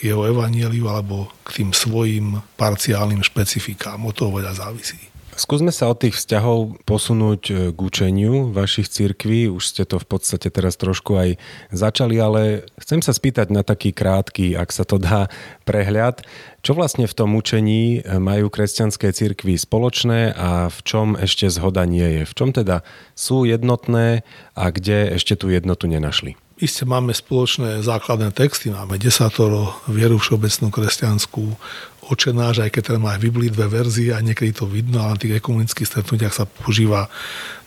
jeho 0.03 0.27
evanieliu 0.27 0.91
alebo 0.91 1.31
k 1.47 1.63
tým 1.63 1.71
svojim 1.71 2.43
parciálnym 2.59 3.23
špecifikám. 3.23 4.03
Od 4.03 4.13
toho 4.13 4.35
veľa 4.35 4.53
závisí. 4.59 5.13
Skúsme 5.33 5.73
sa 5.73 5.89
od 5.89 5.97
tých 5.97 6.21
vzťahov 6.21 6.85
posunúť 6.85 7.43
e, 7.49 7.53
k 7.73 7.79
učeniu 7.81 8.53
vašich 8.53 8.93
cirkví. 8.93 9.49
Už 9.49 9.65
ste 9.65 9.89
to 9.89 9.97
v 9.97 10.05
podstate 10.05 10.53
teraz 10.53 10.77
trošku 10.77 11.17
aj 11.17 11.41
začali, 11.73 12.21
ale 12.21 12.69
chcem 12.77 13.01
sa 13.01 13.17
spýtať 13.17 13.49
na 13.49 13.65
taký 13.65 13.97
krátky, 13.97 14.53
ak 14.61 14.69
sa 14.69 14.85
to 14.85 15.01
dá, 15.01 15.33
prehľad. 15.69 16.21
Čo 16.61 16.77
vlastne 16.77 17.09
v 17.09 17.17
tom 17.17 17.33
učení 17.33 18.05
e, 18.05 18.21
majú 18.21 18.53
kresťanské 18.53 19.09
cirkvy 19.09 19.57
spoločné 19.57 20.37
a 20.37 20.69
v 20.69 20.79
čom 20.85 21.17
ešte 21.17 21.49
zhoda 21.49 21.89
nie 21.89 22.21
je? 22.21 22.23
V 22.29 22.33
čom 22.37 22.53
teda 22.53 22.85
sú 23.17 23.49
jednotné 23.49 24.29
a 24.53 24.65
kde 24.69 25.17
ešte 25.17 25.33
tú 25.33 25.49
jednotu 25.49 25.89
nenašli? 25.89 26.37
Isté 26.62 26.87
máme 26.87 27.11
spoločné 27.11 27.83
základné 27.83 28.31
texty, 28.31 28.71
máme 28.71 28.95
desatoro, 28.95 29.83
vieru 29.90 30.23
všeobecnú 30.23 30.71
kresťanskú, 30.71 31.59
očenáš, 32.07 32.62
aj 32.62 32.71
keď 32.71 32.83
teda 32.87 32.99
má 33.02 33.19
aj 33.19 33.23
Biblii 33.26 33.50
dve 33.50 33.66
verzie 33.66 34.14
a 34.14 34.23
niekedy 34.23 34.54
to 34.54 34.71
vidno, 34.71 35.02
ale 35.02 35.19
na 35.19 35.23
tých 35.26 35.42
ekumenických 35.42 35.90
stretnutiach 35.90 36.31
sa 36.31 36.47
používa 36.47 37.11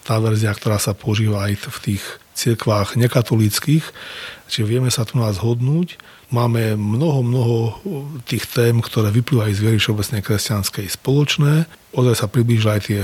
tá 0.07 0.15
verzia, 0.23 0.55
ktorá 0.55 0.79
sa 0.79 0.95
používa 0.95 1.43
aj 1.43 1.67
v 1.75 1.77
tých 1.83 2.03
cirkvách 2.39 2.95
nekatolíckých. 2.95 3.83
Čiže 4.47 4.63
vieme 4.63 4.87
sa 4.87 5.03
tu 5.03 5.19
nás 5.19 5.43
zhodnúť. 5.43 5.99
Máme 6.31 6.79
mnoho, 6.79 7.19
mnoho 7.19 7.55
tých 8.23 8.47
tém, 8.47 8.79
ktoré 8.79 9.12
vyplývajú 9.12 9.51
z 9.60 9.63
viery 9.63 9.77
všeobecnej 9.79 10.23
kresťanskej 10.23 10.88
spoločné. 10.88 11.67
Ozaj 11.91 12.15
sa 12.15 12.27
priblížia 12.31 12.79
aj 12.79 12.81
tie 12.88 13.01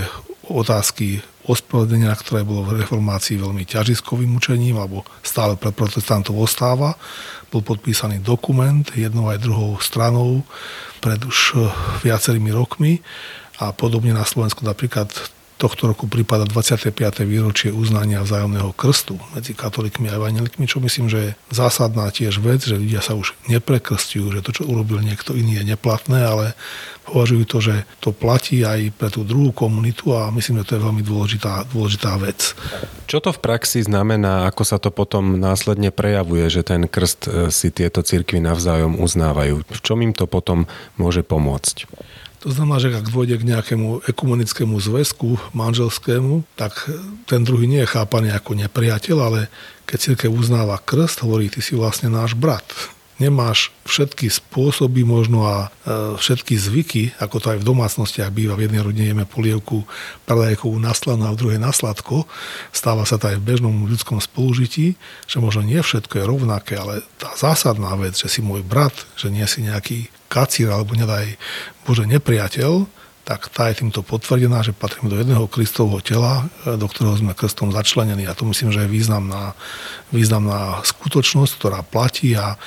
otázky 0.47 1.19
ospravedlnenia, 1.49 2.13
ktoré 2.13 2.45
bolo 2.45 2.69
v 2.69 2.85
reformácii 2.85 3.41
veľmi 3.41 3.65
ťažiskovým 3.65 4.29
učením, 4.37 4.77
alebo 4.77 5.01
stále 5.25 5.57
pre 5.57 5.73
protestantov 5.73 6.37
ostáva. 6.37 6.93
Bol 7.49 7.65
podpísaný 7.65 8.21
dokument 8.21 8.85
jednou 8.93 9.27
aj 9.27 9.41
druhou 9.41 9.81
stranou 9.81 10.45
pred 11.01 11.17
už 11.25 11.37
eh, 11.57 11.59
viacerými 12.05 12.53
rokmi 12.53 13.01
a 13.57 13.73
podobne 13.73 14.13
na 14.13 14.25
Slovensku 14.25 14.61
napríklad 14.65 15.09
tohto 15.61 15.93
roku 15.93 16.09
prípada 16.09 16.49
25. 16.49 17.21
výročie 17.21 17.69
uznania 17.69 18.25
vzájomného 18.25 18.73
krstu 18.73 19.21
medzi 19.37 19.53
katolíkmi 19.53 20.09
a 20.09 20.17
evangelikmi, 20.17 20.65
čo 20.65 20.81
myslím, 20.81 21.05
že 21.05 21.19
je 21.21 21.31
zásadná 21.53 22.09
tiež 22.09 22.41
vec, 22.41 22.65
že 22.65 22.81
ľudia 22.81 23.05
sa 23.05 23.13
už 23.13 23.37
neprekrstujú, 23.45 24.33
že 24.33 24.41
to, 24.41 24.57
čo 24.57 24.65
urobil 24.65 25.05
niekto 25.05 25.37
iný, 25.37 25.61
je 25.61 25.77
neplatné, 25.77 26.17
ale 26.17 26.57
považujú 27.05 27.43
to, 27.45 27.57
že 27.61 27.75
to 28.01 28.09
platí 28.09 28.65
aj 28.65 28.89
pre 28.97 29.13
tú 29.13 29.21
druhú 29.21 29.53
komunitu 29.53 30.17
a 30.17 30.33
myslím, 30.33 30.65
že 30.65 30.73
to 30.73 30.75
je 30.81 30.85
veľmi 30.89 31.03
dôležitá, 31.05 31.69
dôležitá 31.69 32.17
vec. 32.17 32.57
Čo 33.05 33.21
to 33.21 33.29
v 33.29 33.43
praxi 33.45 33.85
znamená, 33.85 34.49
ako 34.49 34.63
sa 34.65 34.81
to 34.81 34.89
potom 34.89 35.37
následne 35.37 35.93
prejavuje, 35.93 36.49
že 36.49 36.65
ten 36.65 36.89
krst 36.89 37.21
e, 37.27 37.29
si 37.53 37.69
tieto 37.69 38.01
cirkvy 38.01 38.41
navzájom 38.41 38.97
uznávajú? 38.97 39.61
V 39.67 39.81
čom 39.85 40.01
im 40.01 40.17
to 40.17 40.25
potom 40.25 40.65
môže 40.97 41.21
pomôcť? 41.21 41.85
To 42.41 42.49
znamená, 42.49 42.81
že 42.81 42.89
ak 42.89 43.13
dôjde 43.13 43.37
k 43.37 43.47
nejakému 43.53 44.09
ekumenickému 44.09 44.73
zväzku 44.81 45.37
manželskému, 45.53 46.41
tak 46.57 46.89
ten 47.29 47.45
druhý 47.45 47.69
nie 47.69 47.85
je 47.85 47.93
chápaný 47.93 48.33
ako 48.33 48.57
nepriateľ, 48.57 49.17
ale 49.21 49.39
keď 49.85 49.97
církev 50.01 50.33
uznáva 50.33 50.81
krst, 50.81 51.21
hovorí, 51.21 51.53
ty 51.53 51.61
si 51.61 51.77
vlastne 51.77 52.09
náš 52.09 52.33
brat. 52.33 52.65
Nemáš 53.21 53.69
všetky 53.85 54.33
spôsoby 54.33 55.05
možno 55.05 55.45
a 55.45 55.69
e, 55.69 56.17
všetky 56.17 56.57
zvyky, 56.57 57.03
ako 57.21 57.37
to 57.37 57.47
aj 57.53 57.59
v 57.61 57.67
domácnostiach 57.69 58.33
býva, 58.33 58.57
v 58.57 58.65
jednej 58.65 58.81
rodine 58.81 59.13
jeme 59.13 59.29
polievku 59.29 59.85
paradajkovú 60.25 60.81
na 60.81 60.97
a 60.97 61.29
v 61.29 61.37
druhej 61.37 61.61
na 61.61 61.69
sladko, 61.69 62.25
stáva 62.73 63.05
sa 63.05 63.21
to 63.21 63.29
aj 63.29 63.37
v 63.37 63.45
bežnom 63.45 63.85
ľudskom 63.85 64.17
spolužití, 64.17 64.97
že 65.29 65.37
možno 65.37 65.61
nie 65.61 65.77
všetko 65.77 66.17
je 66.17 66.25
rovnaké, 66.25 66.73
ale 66.81 67.05
tá 67.21 67.29
zásadná 67.37 67.93
vec, 68.01 68.17
že 68.17 68.25
si 68.25 68.41
môj 68.41 68.65
brat, 68.65 68.97
že 69.13 69.29
nie 69.29 69.45
si 69.45 69.61
nejaký 69.61 70.09
kacír 70.31 70.71
alebo 70.71 70.95
nedaj 70.95 71.35
Bože 71.83 72.07
nepriateľ, 72.07 72.87
tak 73.21 73.53
tá 73.53 73.69
je 73.69 73.85
týmto 73.85 74.01
potvrdená, 74.01 74.65
že 74.65 74.73
patríme 74.73 75.11
do 75.11 75.19
jedného 75.19 75.45
Kristovho 75.45 76.01
tela, 76.01 76.49
e, 76.65 76.73
do 76.73 76.87
ktorého 76.89 77.13
sme 77.19 77.37
krstom 77.37 77.69
začlenení. 77.69 78.25
A 78.25 78.33
to 78.33 78.49
myslím, 78.49 78.73
že 78.73 78.87
je 78.87 78.89
významná, 78.89 79.53
významná 80.09 80.81
skutočnosť, 80.81 81.51
ktorá 81.59 81.79
platí 81.85 82.33
a, 82.33 82.57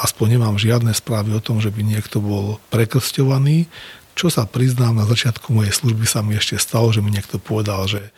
aspoň 0.00 0.40
nemám 0.40 0.56
žiadne 0.56 0.90
správy 0.96 1.36
o 1.36 1.44
tom, 1.44 1.60
že 1.60 1.68
by 1.68 1.84
niekto 1.84 2.24
bol 2.24 2.56
prekrstovaný. 2.72 3.68
Čo 4.16 4.32
sa 4.32 4.48
priznám, 4.48 4.96
na 4.96 5.06
začiatku 5.06 5.52
mojej 5.52 5.76
služby 5.76 6.04
sa 6.08 6.24
mi 6.24 6.34
ešte 6.34 6.56
stalo, 6.56 6.90
že 6.90 7.04
mi 7.04 7.12
niekto 7.12 7.36
povedal, 7.36 7.86
že 7.86 8.10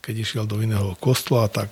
keď 0.00 0.14
išiel 0.16 0.44
do 0.48 0.58
iného 0.64 0.96
kostola, 0.98 1.46
tak 1.52 1.70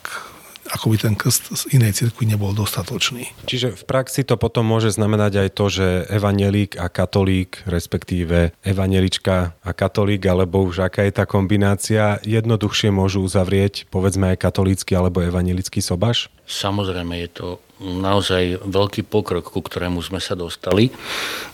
ako 0.73 0.95
by 0.95 0.97
ten 0.97 1.15
krst 1.19 1.53
z 1.53 1.63
inej 1.77 2.01
cirkvi 2.01 2.25
nebol 2.25 2.57
dostatočný. 2.57 3.29
Čiže 3.45 3.77
v 3.77 3.85
praxi 3.85 4.25
to 4.25 4.41
potom 4.41 4.65
môže 4.65 4.95
znamenať 4.95 5.45
aj 5.45 5.49
to, 5.53 5.67
že 5.69 5.87
evanelík 6.09 6.81
a 6.81 6.89
katolík, 6.89 7.65
respektíve 7.69 8.57
evanelička 8.65 9.57
a 9.61 9.71
katolík, 9.77 10.25
alebo 10.25 10.65
už 10.65 10.89
aká 10.89 11.05
je 11.05 11.13
tá 11.13 11.25
kombinácia, 11.29 12.23
jednoduchšie 12.25 12.89
môžu 12.89 13.21
uzavrieť 13.21 13.87
povedzme 13.93 14.33
aj 14.35 14.41
katolícky 14.41 14.97
alebo 14.97 15.21
evanelický 15.21 15.85
sobaš? 15.85 16.33
Samozrejme 16.45 17.17
je 17.25 17.31
to 17.33 17.47
naozaj 17.81 18.63
veľký 18.65 19.05
pokrok, 19.05 19.51
ku 19.51 19.61
ktorému 19.61 19.99
sme 20.01 20.23
sa 20.23 20.39
dostali. 20.39 20.95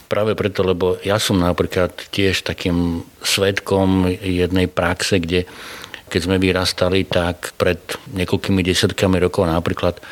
Práve 0.05 0.37
preto, 0.37 0.61
lebo 0.61 0.99
ja 1.01 1.17
som 1.17 1.39
napríklad 1.39 1.91
tiež 2.13 2.45
takým 2.45 3.07
svetkom 3.23 4.11
jednej 4.21 4.67
praxe, 4.69 5.17
kde 5.17 5.49
keď 6.11 6.21
sme 6.27 6.35
vyrastali, 6.35 7.07
tak 7.07 7.55
pred 7.55 7.79
niekoľkými 8.11 8.59
desiatkami 8.59 9.15
rokov 9.23 9.47
napríklad 9.47 10.03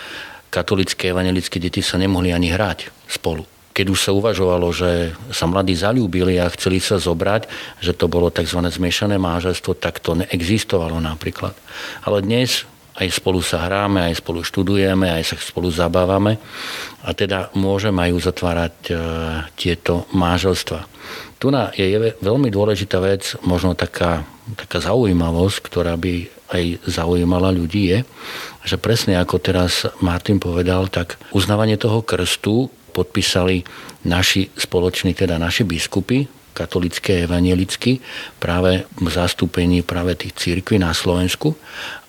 katolické 0.48 1.12
evangelické 1.12 1.60
deti 1.60 1.84
sa 1.84 2.00
nemohli 2.00 2.32
ani 2.32 2.56
hrať 2.56 2.88
spolu. 3.06 3.44
Keď 3.76 3.86
už 3.92 4.00
sa 4.00 4.12
uvažovalo, 4.16 4.72
že 4.72 5.14
sa 5.32 5.46
mladí 5.48 5.76
zalúbili 5.76 6.40
a 6.40 6.52
chceli 6.52 6.80
sa 6.80 7.00
zobrať, 7.00 7.48
že 7.84 7.96
to 7.96 8.08
bolo 8.08 8.32
tzv. 8.32 8.60
zmiešané 8.64 9.20
mážestvo, 9.20 9.76
tak 9.76 10.00
to 10.00 10.16
neexistovalo 10.20 11.00
napríklad. 11.00 11.54
Ale 12.04 12.24
dnes 12.24 12.68
aj 13.00 13.08
spolu 13.16 13.40
sa 13.40 13.64
hráme, 13.64 14.04
aj 14.04 14.20
spolu 14.20 14.44
študujeme, 14.44 15.08
aj 15.08 15.24
sa 15.32 15.36
spolu 15.40 15.72
zabávame 15.72 16.36
a 17.08 17.16
teda 17.16 17.48
môžeme 17.56 18.04
aj 18.04 18.12
uzatvárať 18.12 18.76
e, 18.92 18.94
tieto 19.56 20.04
manželstva. 20.12 20.84
Tu 21.40 21.48
je 21.48 21.88
veľmi 22.20 22.52
dôležitá 22.52 23.00
vec, 23.00 23.40
možno 23.48 23.72
taká, 23.72 24.28
taká 24.60 24.84
zaujímavosť, 24.84 25.58
ktorá 25.64 25.96
by 25.96 26.28
aj 26.52 26.64
zaujímala 26.84 27.56
ľudí, 27.56 27.96
je, 27.96 28.00
že 28.68 28.76
presne 28.76 29.16
ako 29.16 29.40
teraz 29.40 29.88
Martin 30.04 30.36
povedal, 30.36 30.92
tak 30.92 31.16
uznávanie 31.32 31.80
toho 31.80 32.04
krstu 32.04 32.68
podpísali 32.92 33.64
naši 34.04 34.52
spoloční, 34.60 35.16
teda 35.16 35.40
naši 35.40 35.64
biskupy, 35.64 36.28
katolické 36.52 37.24
evangelicky, 37.24 38.04
práve 38.36 38.84
v 39.00 39.08
zastúpení 39.08 39.80
práve 39.80 40.20
tých 40.20 40.36
církví 40.36 40.76
na 40.76 40.92
Slovensku 40.92 41.56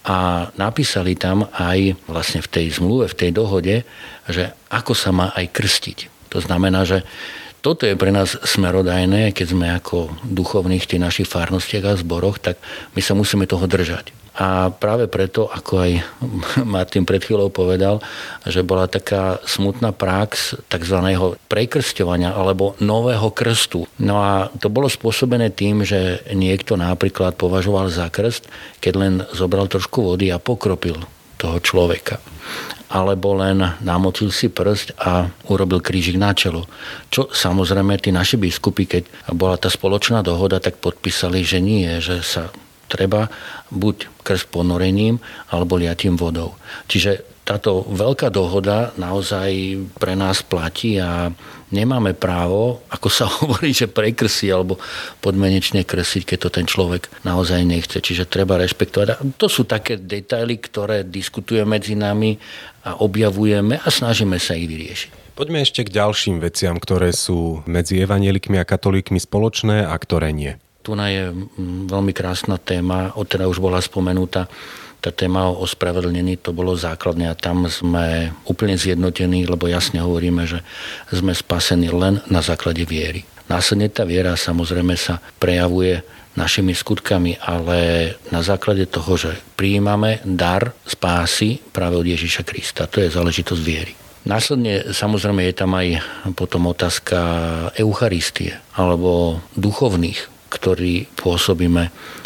a 0.02 0.50
napísali 0.58 1.14
tam 1.14 1.46
aj 1.54 1.94
vlastne 2.10 2.42
v 2.42 2.50
tej 2.50 2.66
zmluve, 2.82 3.06
v 3.06 3.18
tej 3.18 3.30
dohode, 3.30 3.86
že 4.26 4.50
ako 4.74 4.92
sa 4.98 5.14
má 5.14 5.30
aj 5.38 5.54
krstiť. 5.54 5.98
To 6.34 6.42
znamená, 6.42 6.82
že 6.82 7.06
toto 7.60 7.84
je 7.84 7.96
pre 7.96 8.08
nás 8.08 8.36
smerodajné, 8.36 9.36
keď 9.36 9.46
sme 9.52 9.68
ako 9.76 10.12
duchovných 10.24 10.84
v 10.84 10.90
tých 10.96 11.04
našich 11.04 11.28
farnostiach 11.28 11.84
a 11.84 12.00
zboroch, 12.00 12.40
tak 12.40 12.56
my 12.96 13.00
sa 13.04 13.12
musíme 13.12 13.44
toho 13.44 13.68
držať. 13.68 14.16
A 14.40 14.72
práve 14.72 15.04
preto, 15.04 15.52
ako 15.52 15.84
aj 15.84 15.92
Martin 16.64 17.04
pred 17.04 17.20
chvíľou 17.20 17.52
povedal, 17.52 18.00
že 18.48 18.64
bola 18.64 18.88
taká 18.88 19.36
smutná 19.44 19.92
prax 19.92 20.56
tzv. 20.72 20.96
prekrsťovania 21.52 22.32
alebo 22.32 22.72
nového 22.80 23.28
krstu. 23.34 23.84
No 24.00 24.24
a 24.24 24.48
to 24.56 24.72
bolo 24.72 24.88
spôsobené 24.88 25.52
tým, 25.52 25.84
že 25.84 26.24
niekto 26.32 26.80
napríklad 26.80 27.36
považoval 27.36 27.92
za 27.92 28.08
krst, 28.08 28.48
keď 28.80 28.92
len 28.96 29.14
zobral 29.36 29.68
trošku 29.68 30.00
vody 30.00 30.32
a 30.32 30.40
pokropil 30.40 31.19
toho 31.40 31.56
človeka 31.64 32.20
alebo 32.90 33.38
len 33.38 33.62
namočil 33.86 34.34
si 34.34 34.50
prst 34.50 34.98
a 34.98 35.30
urobil 35.46 35.78
krížik 35.78 36.18
na 36.18 36.34
čelo. 36.34 36.66
Čo 37.06 37.30
samozrejme 37.30 37.94
tí 38.02 38.10
naši 38.10 38.34
biskupy, 38.34 38.82
keď 38.90 39.02
bola 39.30 39.54
tá 39.54 39.70
spoločná 39.70 40.26
dohoda, 40.26 40.58
tak 40.58 40.82
podpísali, 40.82 41.46
že 41.46 41.62
nie, 41.62 41.86
že 42.02 42.18
sa 42.26 42.50
treba 42.90 43.30
buď 43.70 44.10
krst 44.26 44.50
ponorením 44.50 45.22
alebo 45.54 45.78
liatím 45.78 46.18
vodou. 46.18 46.58
Čiže 46.90 47.22
táto 47.46 47.86
veľká 47.86 48.34
dohoda 48.34 48.90
naozaj 48.98 49.78
pre 49.98 50.18
nás 50.18 50.42
platí 50.42 50.98
a 50.98 51.30
nemáme 51.70 52.14
právo, 52.14 52.82
ako 52.90 53.08
sa 53.08 53.26
hovorí, 53.40 53.74
že 53.74 53.90
prekrsí 53.90 54.50
alebo 54.50 54.78
podmenečne 55.24 55.86
krsiť, 55.86 56.22
keď 56.34 56.38
to 56.38 56.50
ten 56.50 56.66
človek 56.66 57.10
naozaj 57.22 57.62
nechce. 57.64 57.98
Čiže 57.98 58.30
treba 58.30 58.60
rešpektovať. 58.60 59.08
A 59.10 59.16
to 59.34 59.46
sú 59.46 59.64
také 59.66 59.98
detaily, 59.98 60.58
ktoré 60.58 61.06
diskutujeme 61.06 61.78
medzi 61.78 61.94
nami 61.94 62.36
a 62.84 62.98
objavujeme 63.00 63.78
a 63.78 63.88
snažíme 63.88 64.36
sa 64.42 64.58
ich 64.58 64.66
vyriešiť. 64.66 65.10
Poďme 65.38 65.64
ešte 65.64 65.88
k 65.88 65.94
ďalším 65.96 66.36
veciam, 66.42 66.76
ktoré 66.76 67.16
sú 67.16 67.64
medzi 67.64 67.96
evanielikmi 68.02 68.60
a 68.60 68.68
katolíkmi 68.68 69.16
spoločné 69.16 69.88
a 69.88 69.94
ktoré 69.96 70.36
nie. 70.36 70.60
Tu 70.84 70.92
je 70.96 71.32
veľmi 71.88 72.12
krásna 72.12 72.56
téma, 72.56 73.12
od 73.16 73.28
teda 73.28 73.48
už 73.48 73.60
bola 73.60 73.80
spomenutá 73.80 74.48
tá 75.00 75.10
téma 75.10 75.48
o 75.48 75.64
ospravedlnení, 75.64 76.38
to 76.44 76.52
bolo 76.52 76.76
základné 76.76 77.32
a 77.32 77.38
tam 77.38 77.66
sme 77.66 78.36
úplne 78.44 78.76
zjednotení, 78.76 79.48
lebo 79.48 79.66
jasne 79.66 80.04
hovoríme, 80.04 80.44
že 80.44 80.60
sme 81.08 81.32
spasení 81.32 81.88
len 81.88 82.20
na 82.28 82.44
základe 82.44 82.84
viery. 82.84 83.24
Následne 83.48 83.90
tá 83.90 84.06
viera 84.06 84.38
samozrejme 84.38 84.94
sa 84.94 85.18
prejavuje 85.40 86.04
našimi 86.38 86.70
skutkami, 86.70 87.42
ale 87.42 88.12
na 88.30 88.40
základe 88.46 88.86
toho, 88.86 89.18
že 89.18 89.34
prijímame 89.58 90.22
dar 90.22 90.70
spásy 90.86 91.58
práve 91.74 91.98
od 91.98 92.06
Ježiša 92.06 92.46
Krista. 92.46 92.86
To 92.86 93.02
je 93.02 93.10
záležitosť 93.10 93.62
viery. 93.66 93.92
Následne 94.22 94.94
samozrejme 94.94 95.42
je 95.48 95.54
tam 95.56 95.74
aj 95.74 95.88
potom 96.38 96.70
otázka 96.70 97.18
Eucharistie 97.74 98.54
alebo 98.76 99.40
duchovných 99.56 100.40
ktorí 100.50 101.06
pôsobíme 101.14 101.82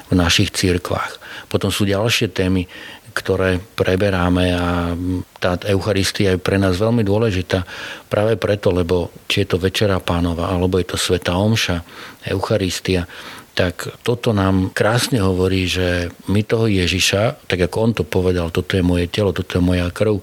v 0.09 0.13
našich 0.17 0.51
cirkvách. 0.51 1.21
Potom 1.49 1.71
sú 1.71 1.87
ďalšie 1.87 2.33
témy, 2.35 2.67
ktoré 3.15 3.63
preberáme 3.63 4.45
a 4.59 4.91
tá 5.39 5.55
Eucharistia 5.71 6.35
je 6.35 6.43
pre 6.43 6.59
nás 6.59 6.75
veľmi 6.75 7.07
dôležitá 7.07 7.63
práve 8.11 8.35
preto, 8.35 8.75
lebo 8.75 9.15
či 9.31 9.47
je 9.47 9.55
to 9.55 9.63
Večera 9.63 10.03
pánova, 10.03 10.51
alebo 10.51 10.83
je 10.83 10.91
to 10.91 10.99
Sveta 10.99 11.39
Omša, 11.39 11.87
Eucharistia, 12.27 13.07
tak 13.55 14.03
toto 14.03 14.35
nám 14.35 14.75
krásne 14.75 15.23
hovorí, 15.23 15.71
že 15.71 16.11
my 16.27 16.43
toho 16.43 16.67
Ježiša, 16.67 17.47
tak 17.47 17.71
ako 17.71 17.77
on 17.79 17.93
to 17.95 18.03
povedal, 18.03 18.51
toto 18.51 18.75
je 18.75 18.83
moje 18.83 19.07
telo, 19.07 19.31
toto 19.31 19.55
je 19.55 19.63
moja 19.63 19.87
krv, 19.95 20.19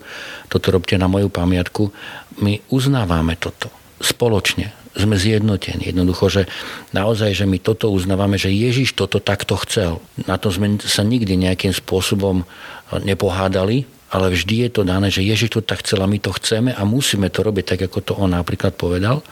toto 0.51 0.67
robte 0.67 0.99
na 0.99 1.07
moju 1.07 1.31
pamiatku, 1.31 1.95
my 2.43 2.60
uznávame 2.67 3.39
toto 3.39 3.71
spoločne 4.03 4.81
sme 4.95 5.15
zjednotení. 5.15 5.91
Jednoducho, 5.91 6.27
že 6.27 6.43
naozaj, 6.91 7.32
že 7.32 7.45
my 7.47 7.58
toto 7.63 7.91
uznávame, 7.91 8.36
že 8.36 8.51
Ježiš 8.51 8.95
toto 8.95 9.23
takto 9.23 9.56
chcel. 9.63 10.04
Na 10.27 10.36
to 10.36 10.51
sme 10.51 10.75
sa 10.84 11.04
nikdy 11.08 11.39
nejakým 11.39 11.71
spôsobom 11.71 12.43
nepohádali, 12.99 13.88
ale 14.12 14.36
vždy 14.36 14.67
je 14.67 14.69
to 14.75 14.82
dané, 14.84 15.08
že 15.08 15.23
Ježiš 15.23 15.56
to 15.56 15.62
tak 15.63 15.88
chcel 15.88 16.04
a 16.04 16.12
my 16.12 16.19
to 16.19 16.36
chceme 16.36 16.75
a 16.75 16.82
musíme 16.84 17.32
to 17.32 17.39
robiť 17.47 17.63
tak, 17.75 17.80
ako 17.88 17.99
to 18.04 18.13
on 18.19 18.36
napríklad 18.36 18.75
povedal. 18.75 19.23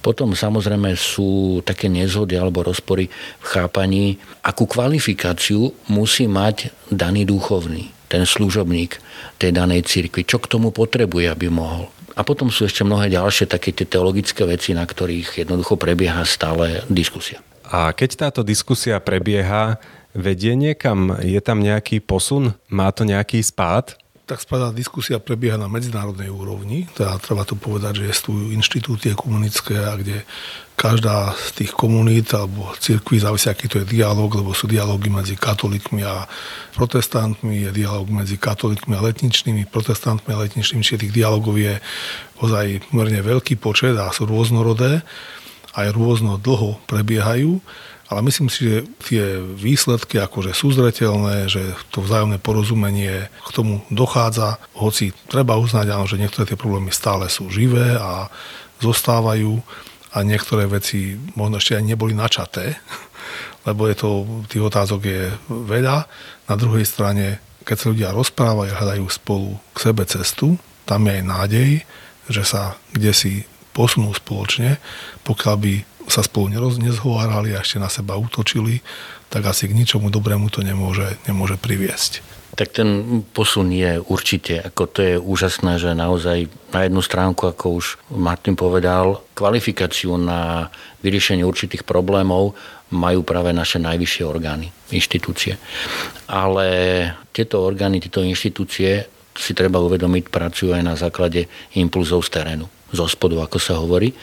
Potom 0.00 0.32
samozrejme 0.32 0.96
sú 0.96 1.60
také 1.60 1.92
nezhody 1.92 2.40
alebo 2.40 2.64
rozpory 2.64 3.12
v 3.12 3.44
chápaní, 3.44 4.16
akú 4.40 4.64
kvalifikáciu 4.64 5.74
musí 5.92 6.24
mať 6.24 6.72
daný 6.88 7.28
duchovný, 7.28 7.92
ten 8.08 8.24
služobník 8.24 8.96
tej 9.36 9.52
danej 9.52 9.84
cirkvi. 9.84 10.24
Čo 10.24 10.40
k 10.40 10.48
tomu 10.56 10.72
potrebuje, 10.72 11.28
aby 11.28 11.52
mohol. 11.52 11.92
A 12.18 12.26
potom 12.26 12.50
sú 12.50 12.66
ešte 12.66 12.82
mnohé 12.82 13.14
ďalšie 13.14 13.46
také 13.46 13.70
tie 13.70 13.86
teologické 13.86 14.42
veci, 14.42 14.74
na 14.74 14.82
ktorých 14.82 15.46
jednoducho 15.46 15.78
prebieha 15.78 16.26
stále 16.26 16.82
diskusia. 16.90 17.38
A 17.62 17.94
keď 17.94 18.26
táto 18.26 18.42
diskusia 18.42 18.98
prebieha, 18.98 19.78
vedie 20.18 20.58
niekam? 20.58 21.14
Je 21.22 21.38
tam 21.38 21.62
nejaký 21.62 22.02
posun? 22.02 22.58
Má 22.66 22.90
to 22.90 23.06
nejaký 23.06 23.38
spád? 23.38 23.94
Tak 24.28 24.44
spadá 24.44 24.68
diskusia 24.68 25.16
prebieha 25.16 25.56
na 25.56 25.72
medzinárodnej 25.72 26.28
úrovni. 26.28 26.84
Teda 26.92 27.16
treba 27.16 27.48
tu 27.48 27.56
povedať, 27.56 28.04
že 28.04 28.12
sú 28.12 28.52
inštitúcie 28.52 29.16
komunické, 29.16 29.80
a 29.80 29.96
kde 29.96 30.28
každá 30.76 31.32
z 31.32 31.64
tých 31.64 31.72
komunít 31.72 32.36
alebo 32.36 32.68
cirkví 32.76 33.16
závisí, 33.18 33.48
aký 33.48 33.66
to 33.72 33.80
je 33.80 33.88
dialog, 33.88 34.28
lebo 34.28 34.52
sú 34.52 34.68
dialógy 34.68 35.08
medzi 35.08 35.34
katolíkmi 35.34 36.04
a 36.04 36.28
protestantmi, 36.76 37.66
je 37.66 37.70
dialog 37.72 38.06
medzi 38.12 38.36
katolíkmi 38.36 38.92
a 38.94 39.02
letničnými, 39.02 39.66
protestantmi 39.72 40.30
a 40.36 40.44
letničnými, 40.44 40.84
čiže 40.84 41.08
tých 41.08 41.16
dialogov 41.16 41.56
je 41.56 41.80
ozaj 42.44 42.92
merne 42.92 43.24
veľký 43.24 43.56
počet 43.56 43.96
a 43.96 44.12
sú 44.12 44.28
rôznorodé, 44.28 45.02
aj 45.72 45.88
rôzno 45.96 46.36
dlho 46.36 46.78
prebiehajú 46.86 47.58
ale 48.08 48.24
myslím 48.24 48.48
si, 48.48 48.64
že 48.64 48.76
tie 49.04 49.24
výsledky 49.36 50.16
akože 50.16 50.56
sú 50.56 50.72
zretelné, 50.72 51.44
že 51.44 51.76
to 51.92 52.00
vzájomné 52.00 52.40
porozumenie 52.40 53.28
k 53.28 53.50
tomu 53.52 53.84
dochádza, 53.92 54.56
hoci 54.72 55.12
treba 55.28 55.60
uznať, 55.60 55.92
áno, 55.92 56.08
že 56.08 56.16
niektoré 56.16 56.48
tie 56.48 56.56
problémy 56.56 56.88
stále 56.88 57.28
sú 57.28 57.52
živé 57.52 58.00
a 58.00 58.32
zostávajú 58.80 59.60
a 60.16 60.24
niektoré 60.24 60.64
veci 60.64 61.20
možno 61.36 61.60
ešte 61.60 61.76
aj 61.76 61.84
neboli 61.84 62.16
načaté, 62.16 62.80
lebo 63.68 63.84
je 63.84 63.96
to, 64.00 64.08
tých 64.48 64.64
otázok 64.64 65.00
je 65.04 65.22
veľa. 65.52 66.08
Na 66.48 66.56
druhej 66.56 66.88
strane, 66.88 67.44
keď 67.68 67.76
sa 67.76 67.90
ľudia 67.92 68.16
rozprávajú, 68.16 68.72
hľadajú 68.72 69.04
spolu 69.12 69.60
k 69.76 69.78
sebe 69.84 70.08
cestu, 70.08 70.56
tam 70.88 71.04
je 71.04 71.20
aj 71.20 71.24
nádej, 71.28 71.70
že 72.32 72.40
sa 72.40 72.80
kde 72.96 73.12
si 73.12 73.32
posunú 73.76 74.16
spoločne, 74.16 74.80
pokiaľ 75.28 75.56
by 75.60 75.74
sa 76.08 76.24
spolu 76.24 76.50
nezhovárali 76.80 77.54
a 77.54 77.62
ešte 77.62 77.78
na 77.78 77.92
seba 77.92 78.16
útočili, 78.16 78.80
tak 79.28 79.44
asi 79.44 79.68
k 79.68 79.76
ničomu 79.76 80.08
dobrému 80.08 80.48
to 80.48 80.64
nemôže, 80.64 81.20
nemôže 81.28 81.60
priviesť. 81.60 82.24
Tak 82.58 82.74
ten 82.74 83.22
posun 83.22 83.70
je 83.70 84.02
určite, 84.02 84.58
ako 84.58 84.82
to 84.90 85.00
je 85.04 85.14
úžasné, 85.14 85.78
že 85.78 85.94
naozaj 85.94 86.50
na 86.74 86.88
jednu 86.88 86.98
stránku, 87.04 87.46
ako 87.46 87.78
už 87.78 87.86
Martin 88.10 88.58
povedal, 88.58 89.22
kvalifikáciu 89.38 90.18
na 90.18 90.66
vyriešenie 91.06 91.46
určitých 91.46 91.86
problémov 91.86 92.58
majú 92.90 93.22
práve 93.22 93.54
naše 93.54 93.78
najvyššie 93.78 94.24
orgány, 94.26 94.74
inštitúcie. 94.90 95.54
Ale 96.26 96.66
tieto 97.30 97.62
orgány, 97.62 98.02
tieto 98.02 98.26
inštitúcie 98.26 99.06
si 99.38 99.52
treba 99.54 99.78
uvedomiť, 99.78 100.26
pracujú 100.26 100.74
aj 100.74 100.82
na 100.82 100.98
základe 100.98 101.46
impulzov 101.78 102.26
z 102.26 102.42
terénu 102.42 102.66
zo 102.88 103.04
spodu, 103.04 103.44
ako 103.44 103.58
sa 103.60 103.76
hovorí. 103.76 104.16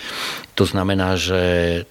To 0.57 0.65
znamená, 0.65 1.19
že 1.19 1.41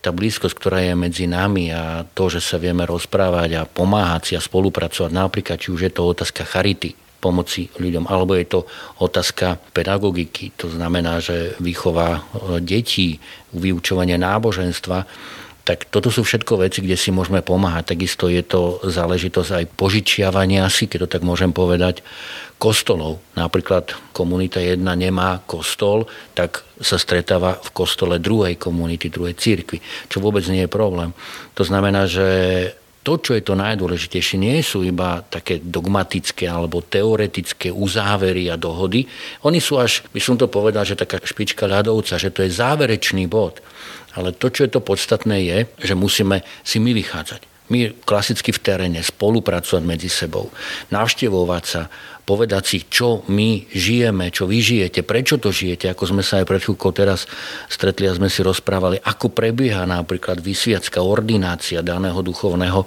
tá 0.00 0.10
blízkosť, 0.10 0.54
ktorá 0.56 0.78
je 0.82 0.94
medzi 0.98 1.24
nami 1.30 1.70
a 1.70 2.02
to, 2.02 2.32
že 2.32 2.42
sa 2.42 2.58
vieme 2.58 2.82
rozprávať 2.82 3.50
a 3.60 3.68
pomáhať 3.68 4.22
si 4.24 4.32
a 4.34 4.42
spolupracovať, 4.42 5.10
napríklad 5.12 5.60
či 5.60 5.68
už 5.70 5.80
je 5.86 5.92
to 5.92 6.02
otázka 6.02 6.42
charity, 6.42 6.96
pomoci 7.24 7.72
ľuďom, 7.80 8.04
alebo 8.04 8.36
je 8.36 8.44
to 8.44 8.60
otázka 9.00 9.56
pedagogiky, 9.72 10.52
to 10.60 10.68
znamená, 10.68 11.24
že 11.24 11.56
výchova 11.56 12.20
e, 12.20 12.20
detí, 12.60 13.16
vyučovanie 13.56 14.20
náboženstva, 14.20 15.08
Tak 15.64 15.88
toto 15.88 16.12
sú 16.12 16.28
všetko 16.28 16.60
veci, 16.60 16.84
kde 16.84 16.92
si 16.92 17.08
môžeme 17.08 17.40
pomáhať. 17.40 17.96
Takisto 17.96 18.28
je 18.28 18.44
to 18.44 18.84
záležitosť 18.84 19.50
aj 19.50 19.64
požičiavania 19.80 20.68
si, 20.68 20.84
keď 20.84 21.08
to 21.08 21.12
tak 21.16 21.22
môžem 21.24 21.56
povedať, 21.56 22.04
kostolov. 22.60 23.24
Napríklad 23.32 23.96
komunita 24.12 24.60
jedna 24.60 24.92
nemá 24.92 25.40
kostol, 25.48 26.04
tak 26.36 26.68
sa 26.84 27.00
stretáva 27.00 27.56
v 27.56 27.70
kostole 27.72 28.20
druhej 28.20 28.60
komunity, 28.60 29.08
druhej 29.08 29.40
církvy, 29.40 29.80
čo 30.12 30.20
vôbec 30.20 30.44
nie 30.52 30.68
je 30.68 30.70
problém. 30.70 31.16
To 31.56 31.64
znamená, 31.64 32.04
že 32.04 32.28
to, 33.04 33.20
čo 33.20 33.36
je 33.36 33.44
to 33.44 33.52
najdôležitejšie, 33.52 34.40
nie 34.40 34.64
sú 34.64 34.80
iba 34.80 35.20
také 35.28 35.60
dogmatické 35.60 36.48
alebo 36.48 36.80
teoretické 36.80 37.68
uzávery 37.68 38.48
a 38.48 38.56
dohody. 38.56 39.04
Oni 39.44 39.60
sú 39.60 39.76
až, 39.76 40.00
by 40.08 40.20
som 40.24 40.40
to 40.40 40.48
povedal, 40.48 40.88
že 40.88 40.96
taká 40.96 41.20
špička 41.20 41.68
ľadovca, 41.68 42.16
že 42.16 42.32
to 42.32 42.48
je 42.48 42.56
záverečný 42.56 43.28
bod. 43.28 43.60
Ale 44.14 44.34
to, 44.34 44.50
čo 44.50 44.66
je 44.66 44.70
to 44.70 44.80
podstatné, 44.80 45.36
je, 45.42 45.58
že 45.82 45.94
musíme 45.98 46.42
si 46.62 46.78
my 46.78 46.94
vychádzať. 46.94 47.50
My 47.72 47.96
klasicky 48.04 48.52
v 48.52 48.60
teréne 48.60 49.00
spolupracovať 49.00 49.82
medzi 49.88 50.12
sebou, 50.12 50.52
navštevovať 50.92 51.64
sa, 51.64 51.88
povedať 52.28 52.62
si, 52.64 52.78
čo 52.84 53.24
my 53.32 53.68
žijeme, 53.72 54.28
čo 54.28 54.44
vy 54.44 54.60
žijete, 54.60 55.00
prečo 55.00 55.40
to 55.40 55.48
žijete, 55.48 55.88
ako 55.88 56.12
sme 56.12 56.20
sa 56.20 56.44
aj 56.44 56.48
pred 56.48 56.60
chvíľkou 56.60 56.92
teraz 56.92 57.24
stretli 57.72 58.04
a 58.04 58.16
sme 58.16 58.28
si 58.28 58.44
rozprávali, 58.44 59.00
ako 59.00 59.32
prebieha 59.32 59.88
napríklad 59.88 60.44
vysviacká 60.44 61.00
ordinácia 61.00 61.80
daného 61.80 62.20
duchovného 62.20 62.84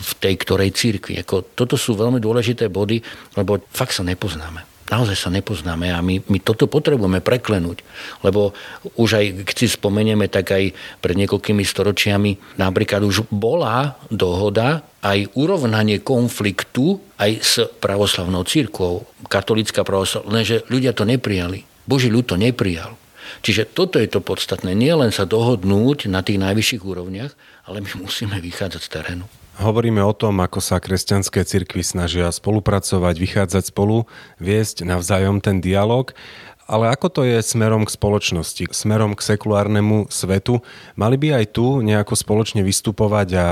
v 0.00 0.10
tej 0.16 0.34
ktorej 0.40 0.72
církvi. 0.72 1.20
Ako, 1.20 1.52
toto 1.52 1.76
sú 1.76 1.92
veľmi 1.92 2.16
dôležité 2.16 2.72
body, 2.72 3.04
lebo 3.36 3.60
fakt 3.72 3.92
sa 3.92 4.04
nepoznáme 4.04 4.73
naozaj 4.94 5.18
sa 5.18 5.30
nepoznáme 5.34 5.90
a 5.90 5.98
my, 5.98 6.22
my 6.30 6.38
toto 6.38 6.70
potrebujeme 6.70 7.18
preklenúť. 7.18 7.82
Lebo 8.22 8.54
už 8.94 9.10
aj, 9.18 9.24
keď 9.42 9.56
si 9.58 9.66
spomenieme, 9.74 10.30
tak 10.30 10.54
aj 10.54 10.70
pred 11.02 11.16
niekoľkými 11.18 11.66
storočiami 11.66 12.62
napríklad 12.62 13.02
už 13.02 13.26
bola 13.34 13.98
dohoda 14.14 14.86
aj 15.02 15.34
urovnanie 15.34 16.00
konfliktu 16.00 17.02
aj 17.18 17.30
s 17.42 17.54
pravoslavnou 17.82 18.46
církvou, 18.46 19.04
katolická 19.26 19.82
pravoslavná, 19.82 20.46
že 20.46 20.62
ľudia 20.70 20.94
to 20.94 21.02
neprijali. 21.04 21.66
Boží 21.84 22.08
ľud 22.08 22.30
to 22.30 22.40
neprijal. 22.40 22.96
Čiže 23.44 23.76
toto 23.76 24.00
je 24.00 24.08
to 24.08 24.24
podstatné. 24.24 24.72
Nie 24.72 24.96
len 24.96 25.12
sa 25.12 25.28
dohodnúť 25.28 26.08
na 26.08 26.24
tých 26.24 26.40
najvyšších 26.40 26.80
úrovniach, 26.80 27.32
ale 27.68 27.84
my 27.84 28.08
musíme 28.08 28.40
vychádzať 28.40 28.80
z 28.80 28.88
terénu. 28.88 29.26
Hovoríme 29.54 30.02
o 30.02 30.10
tom, 30.10 30.42
ako 30.42 30.58
sa 30.58 30.82
kresťanské 30.82 31.46
cirkvy 31.46 31.86
snažia 31.86 32.26
spolupracovať, 32.34 33.14
vychádzať 33.14 33.70
spolu, 33.70 34.10
viesť 34.42 34.82
navzájom 34.82 35.38
ten 35.38 35.62
dialog. 35.62 36.10
Ale 36.64 36.88
ako 36.88 37.06
to 37.12 37.20
je 37.28 37.44
smerom 37.44 37.84
k 37.84 37.92
spoločnosti, 37.92 38.72
smerom 38.72 39.12
k 39.12 39.20
sekulárnemu 39.20 40.08
svetu? 40.08 40.64
Mali 40.96 41.20
by 41.20 41.44
aj 41.44 41.46
tu 41.52 41.84
nejako 41.84 42.16
spoločne 42.16 42.64
vystupovať 42.64 43.28
a 43.36 43.46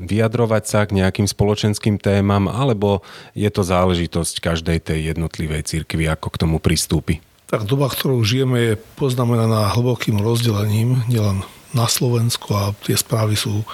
vyjadrovať 0.00 0.64
sa 0.64 0.80
k 0.88 0.96
nejakým 0.96 1.28
spoločenským 1.28 2.00
témam, 2.00 2.48
alebo 2.48 3.04
je 3.36 3.52
to 3.52 3.60
záležitosť 3.62 4.40
každej 4.40 4.80
tej 4.80 5.12
jednotlivej 5.12 5.68
cirkvi, 5.68 6.08
ako 6.08 6.32
k 6.32 6.40
tomu 6.40 6.56
pristúpi? 6.56 7.20
Tak 7.52 7.68
doba, 7.68 7.92
ktorú 7.92 8.24
žijeme, 8.24 8.58
je 8.72 8.80
poznamenaná 8.96 9.76
hlbokým 9.76 10.18
rozdelením, 10.24 11.04
nielen 11.06 11.44
na 11.74 11.90
Slovensku 11.90 12.54
a 12.54 12.70
tie 12.86 12.94
správy 12.94 13.34
sú 13.34 13.66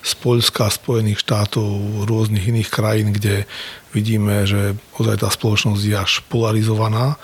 z 0.00 0.12
Poľska, 0.22 0.70
Spojených 0.70 1.20
štátov, 1.26 2.06
rôznych 2.06 2.46
iných 2.48 2.70
krajín, 2.70 3.10
kde 3.12 3.44
vidíme, 3.90 4.46
že 4.46 4.78
ozaj 4.96 5.20
tá 5.20 5.28
spoločnosť 5.28 5.82
je 5.82 5.96
až 5.98 6.12
polarizovaná. 6.30 7.18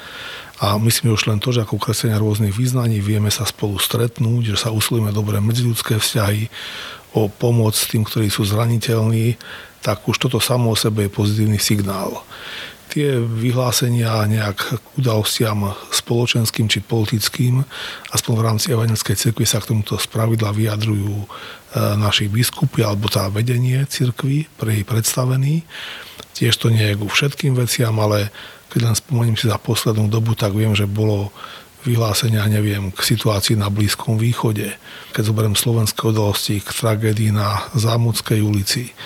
A 0.62 0.78
myslím 0.78 1.14
už 1.14 1.30
len 1.30 1.38
to, 1.42 1.50
že 1.50 1.62
ako 1.62 1.78
kresenia 1.78 2.18
rôznych 2.18 2.54
význaní 2.54 3.02
vieme 3.02 3.30
sa 3.30 3.46
spolu 3.46 3.78
stretnúť, 3.78 4.54
že 4.54 4.66
sa 4.66 4.74
usilujeme 4.74 5.10
dobré 5.10 5.38
medziľudské 5.38 5.98
vzťahy, 5.98 6.50
o 7.14 7.30
pomoc 7.30 7.78
tým, 7.78 8.02
ktorí 8.02 8.26
sú 8.26 8.42
zraniteľní, 8.42 9.38
tak 9.86 10.02
už 10.02 10.18
toto 10.18 10.42
samo 10.42 10.74
o 10.74 10.76
sebe 10.76 11.06
je 11.06 11.14
pozitívny 11.14 11.62
signál 11.62 12.26
tie 12.94 13.18
vyhlásenia 13.18 14.22
nejak 14.30 14.58
k 14.78 14.86
udalostiam 15.02 15.74
spoločenským 15.90 16.70
či 16.70 16.78
politickým, 16.78 17.66
aspoň 18.14 18.32
v 18.38 18.44
rámci 18.46 18.66
evangelickej 18.70 19.18
cirkvi 19.18 19.42
sa 19.42 19.58
k 19.58 19.74
tomuto 19.74 19.98
spravidla 19.98 20.54
vyjadrujú 20.54 21.26
e, 21.26 21.26
naši 21.98 22.30
biskupy 22.30 22.86
alebo 22.86 23.10
tá 23.10 23.26
vedenie 23.26 23.82
cirkvi 23.90 24.46
pre 24.54 24.78
jej 24.78 24.86
predstavený. 24.86 25.66
Tiež 26.38 26.54
to 26.54 26.70
nie 26.70 26.94
je 26.94 26.98
ku 27.02 27.10
všetkým 27.10 27.58
veciam, 27.58 27.98
ale 27.98 28.30
keď 28.70 28.80
len 28.86 28.94
spomeniem 28.94 29.38
si 29.38 29.50
za 29.50 29.58
poslednú 29.58 30.06
dobu, 30.06 30.38
tak 30.38 30.54
viem, 30.54 30.78
že 30.78 30.86
bolo 30.86 31.34
vyhlásenia, 31.84 32.48
neviem, 32.48 32.88
k 32.90 33.00
situácii 33.04 33.60
na 33.60 33.68
Blízkom 33.68 34.16
východe. 34.16 34.72
Keď 35.12 35.22
zoberiem 35.22 35.56
slovenské 35.56 36.00
udalosti 36.08 36.64
k 36.64 36.72
tragédii 36.72 37.30
na 37.30 37.68
Zámudskej 37.76 38.40
ulici, 38.40 38.96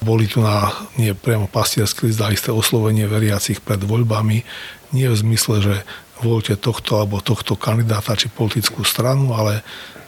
boli 0.00 0.26
tu 0.26 0.40
na 0.40 0.72
nie 0.96 1.12
priamo 1.12 1.46
pastierský 1.46 2.10
list 2.10 2.24
isté 2.24 2.50
oslovenie 2.50 3.04
veriacich 3.06 3.60
pred 3.60 3.84
voľbami, 3.84 4.42
nie 4.96 5.06
v 5.08 5.16
zmysle, 5.16 5.56
že 5.60 5.74
voľte 6.24 6.56
tohto 6.56 7.02
alebo 7.02 7.20
tohto 7.20 7.58
kandidáta 7.58 8.16
či 8.16 8.32
politickú 8.32 8.86
stranu, 8.86 9.34
ale 9.36 9.60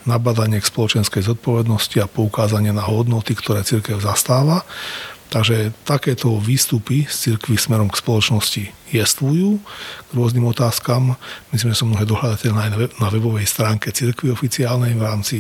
nabadanie 0.05 0.61
k 0.61 0.69
spoločenskej 0.69 1.25
zodpovednosti 1.25 1.97
a 2.01 2.11
poukázanie 2.11 2.71
na 2.71 2.85
hodnoty, 2.85 3.33
ktoré 3.33 3.65
církev 3.65 4.01
zastáva. 4.05 4.63
Takže 5.33 5.75
takéto 5.83 6.39
výstupy 6.39 7.09
z 7.11 7.15
cirkvy 7.15 7.59
smerom 7.59 7.91
k 7.91 7.99
spoločnosti 7.99 8.65
jestvujú 8.95 9.59
k 10.07 10.11
rôznym 10.15 10.47
otázkam. 10.47 11.19
Myslím, 11.51 11.75
že 11.75 11.81
sú 11.83 11.91
mnohé 11.91 12.07
dohľadateľné 12.07 12.61
aj 12.61 12.71
na 13.03 13.09
webovej 13.11 13.49
stránke 13.49 13.91
cirkvy 13.91 14.31
oficiálnej 14.31 14.95
v 14.95 15.03
rámci 15.03 15.39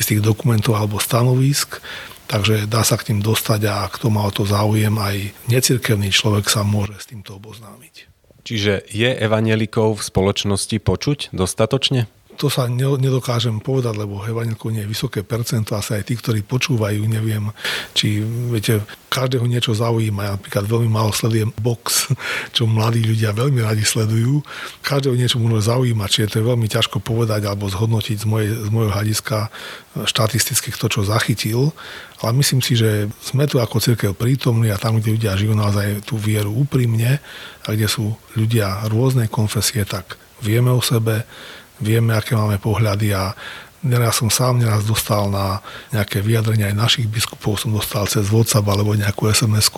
istých 0.00 0.24
dokumentov 0.24 0.80
alebo 0.80 0.96
stanovisk. 0.96 1.84
Takže 2.26 2.66
dá 2.66 2.82
sa 2.82 2.98
k 2.98 3.14
tým 3.14 3.20
dostať 3.22 3.60
a 3.70 3.86
kto 3.86 4.10
má 4.10 4.26
o 4.26 4.34
to 4.34 4.42
záujem, 4.42 4.98
aj 4.98 5.30
necirkevný 5.46 6.10
človek 6.10 6.50
sa 6.50 6.66
môže 6.66 6.98
s 6.98 7.06
týmto 7.06 7.38
oboznámiť. 7.38 8.10
Čiže 8.42 8.86
je 8.90 9.10
evanelikov 9.10 9.98
v 9.98 10.06
spoločnosti 10.06 10.78
počuť 10.82 11.34
dostatočne? 11.34 12.10
To 12.36 12.52
sa 12.52 12.68
nedokážem 12.68 13.58
povedať, 13.64 13.96
lebo 13.96 14.20
evanilkov 14.22 14.68
nie 14.70 14.84
je 14.84 14.92
vysoké 14.92 15.20
percento, 15.24 15.72
asi 15.72 15.96
aj 15.96 16.04
tí, 16.04 16.14
ktorí 16.14 16.44
počúvajú, 16.44 17.00
neviem, 17.08 17.48
či 17.96 18.20
viete, 18.52 18.84
každého 19.16 19.48
niečo 19.48 19.72
zaujíma. 19.72 20.20
Ja 20.22 20.32
napríklad 20.36 20.68
veľmi 20.68 20.90
málo 20.92 21.16
sledujem 21.16 21.48
box, 21.56 22.12
čo 22.56 22.68
mladí 22.68 23.00
ľudia 23.00 23.32
veľmi 23.32 23.64
radi 23.64 23.80
sledujú. 23.82 24.44
Každého 24.84 25.16
niečo 25.16 25.40
možno 25.40 25.64
zaujíma, 25.64 26.04
či 26.12 26.28
je 26.28 26.36
to 26.36 26.44
veľmi 26.44 26.68
ťažko 26.68 27.00
povedať 27.00 27.48
alebo 27.48 27.64
zhodnotiť 27.72 28.16
z, 28.20 28.26
moje, 28.28 28.52
z 28.52 28.68
mojho 28.68 28.92
hľadiska 28.92 29.48
štatisticky 30.04 30.76
to, 30.76 30.92
čo 30.92 31.08
zachytil. 31.08 31.72
Ale 32.20 32.36
myslím 32.36 32.60
si, 32.60 32.76
že 32.76 33.08
sme 33.24 33.48
tu 33.48 33.56
ako 33.56 33.80
církev 33.80 34.12
prítomní 34.12 34.68
a 34.68 34.80
tam, 34.80 35.00
kde 35.00 35.16
ľudia 35.16 35.36
žijú 35.40 35.56
naozaj 35.56 36.04
tú 36.04 36.20
vieru 36.20 36.52
úprimne 36.52 37.16
a 37.64 37.68
kde 37.72 37.88
sú 37.88 38.12
ľudia 38.36 38.84
rôznej 38.92 39.32
konfesie, 39.32 39.84
tak 39.88 40.20
vieme 40.44 40.68
o 40.68 40.84
sebe, 40.84 41.24
vieme, 41.80 42.16
aké 42.16 42.36
máme 42.36 42.56
pohľady 42.60 43.12
a 43.12 43.32
ja 43.86 44.10
som 44.10 44.32
sám 44.32 44.58
neraz 44.58 44.82
dostal 44.82 45.30
na 45.30 45.62
nejaké 45.94 46.18
vyjadrenia 46.18 46.74
aj 46.74 46.76
našich 46.76 47.06
biskupov, 47.06 47.60
som 47.60 47.70
dostal 47.70 48.08
cez 48.10 48.26
WhatsApp 48.26 48.66
alebo 48.66 48.98
nejakú 48.98 49.30
sms 49.30 49.70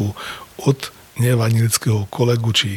od 0.65 0.79
nevanilického 1.19 2.07
kolegu 2.09 2.55
či 2.55 2.71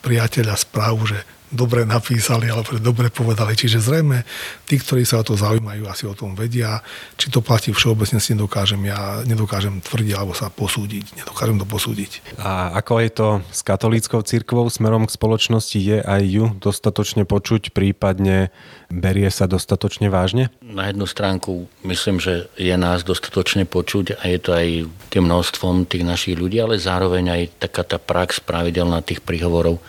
priateľa 0.00 0.56
správu, 0.56 1.10
že 1.10 1.18
dobre 1.50 1.82
napísali 1.82 2.46
alebo 2.46 2.78
dobre 2.78 3.10
povedali. 3.10 3.58
Čiže 3.58 3.82
zrejme 3.82 4.22
tí, 4.64 4.78
ktorí 4.78 5.02
sa 5.02 5.20
o 5.20 5.26
to 5.26 5.34
zaujímajú, 5.34 5.90
asi 5.90 6.06
o 6.06 6.14
tom 6.14 6.38
vedia. 6.38 6.80
Či 7.18 7.34
to 7.34 7.42
platí 7.42 7.74
všeobecne, 7.74 8.22
si 8.22 8.38
nedokážem 8.38 8.80
ja 8.86 9.20
nedokážem 9.26 9.82
tvrdiť 9.82 10.14
alebo 10.14 10.32
sa 10.32 10.48
posúdiť. 10.48 11.18
Nedokážem 11.18 11.58
to 11.58 11.66
posúdiť. 11.66 12.38
A 12.38 12.74
ako 12.78 13.02
je 13.02 13.10
to 13.10 13.28
s 13.50 13.60
katolíckou 13.66 14.22
cirkvou 14.22 14.70
smerom 14.70 15.10
k 15.10 15.14
spoločnosti? 15.14 15.76
Je 15.76 15.98
aj 15.98 16.22
ju 16.22 16.44
dostatočne 16.56 17.26
počuť, 17.26 17.74
prípadne 17.74 18.54
berie 18.90 19.26
sa 19.30 19.50
dostatočne 19.50 20.10
vážne? 20.10 20.54
Na 20.62 20.86
jednu 20.90 21.06
stránku 21.06 21.66
myslím, 21.82 22.22
že 22.22 22.46
je 22.54 22.74
nás 22.78 23.02
dostatočne 23.02 23.66
počuť 23.66 24.18
a 24.18 24.22
je 24.30 24.38
to 24.38 24.50
aj 24.54 24.68
tým 25.10 25.26
množstvom 25.26 25.86
tých 25.86 26.06
našich 26.06 26.38
ľudí, 26.38 26.62
ale 26.62 26.78
zároveň 26.78 27.24
aj 27.30 27.42
taká 27.70 27.82
tá 27.82 27.98
prax 27.98 28.38
pravidelná 28.42 29.02
tých 29.02 29.22
príhovorov 29.22 29.82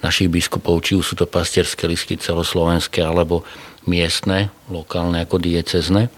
našich 0.00 0.32
biskupov, 0.32 0.80
či 0.84 0.96
už 0.96 1.12
sú 1.12 1.14
to 1.16 1.28
pastierské 1.28 1.84
listy 1.88 2.16
celoslovenské 2.16 3.04
alebo 3.04 3.44
miestne, 3.84 4.52
lokálne 4.68 5.24
ako 5.24 5.40
diecezne. 5.40 6.12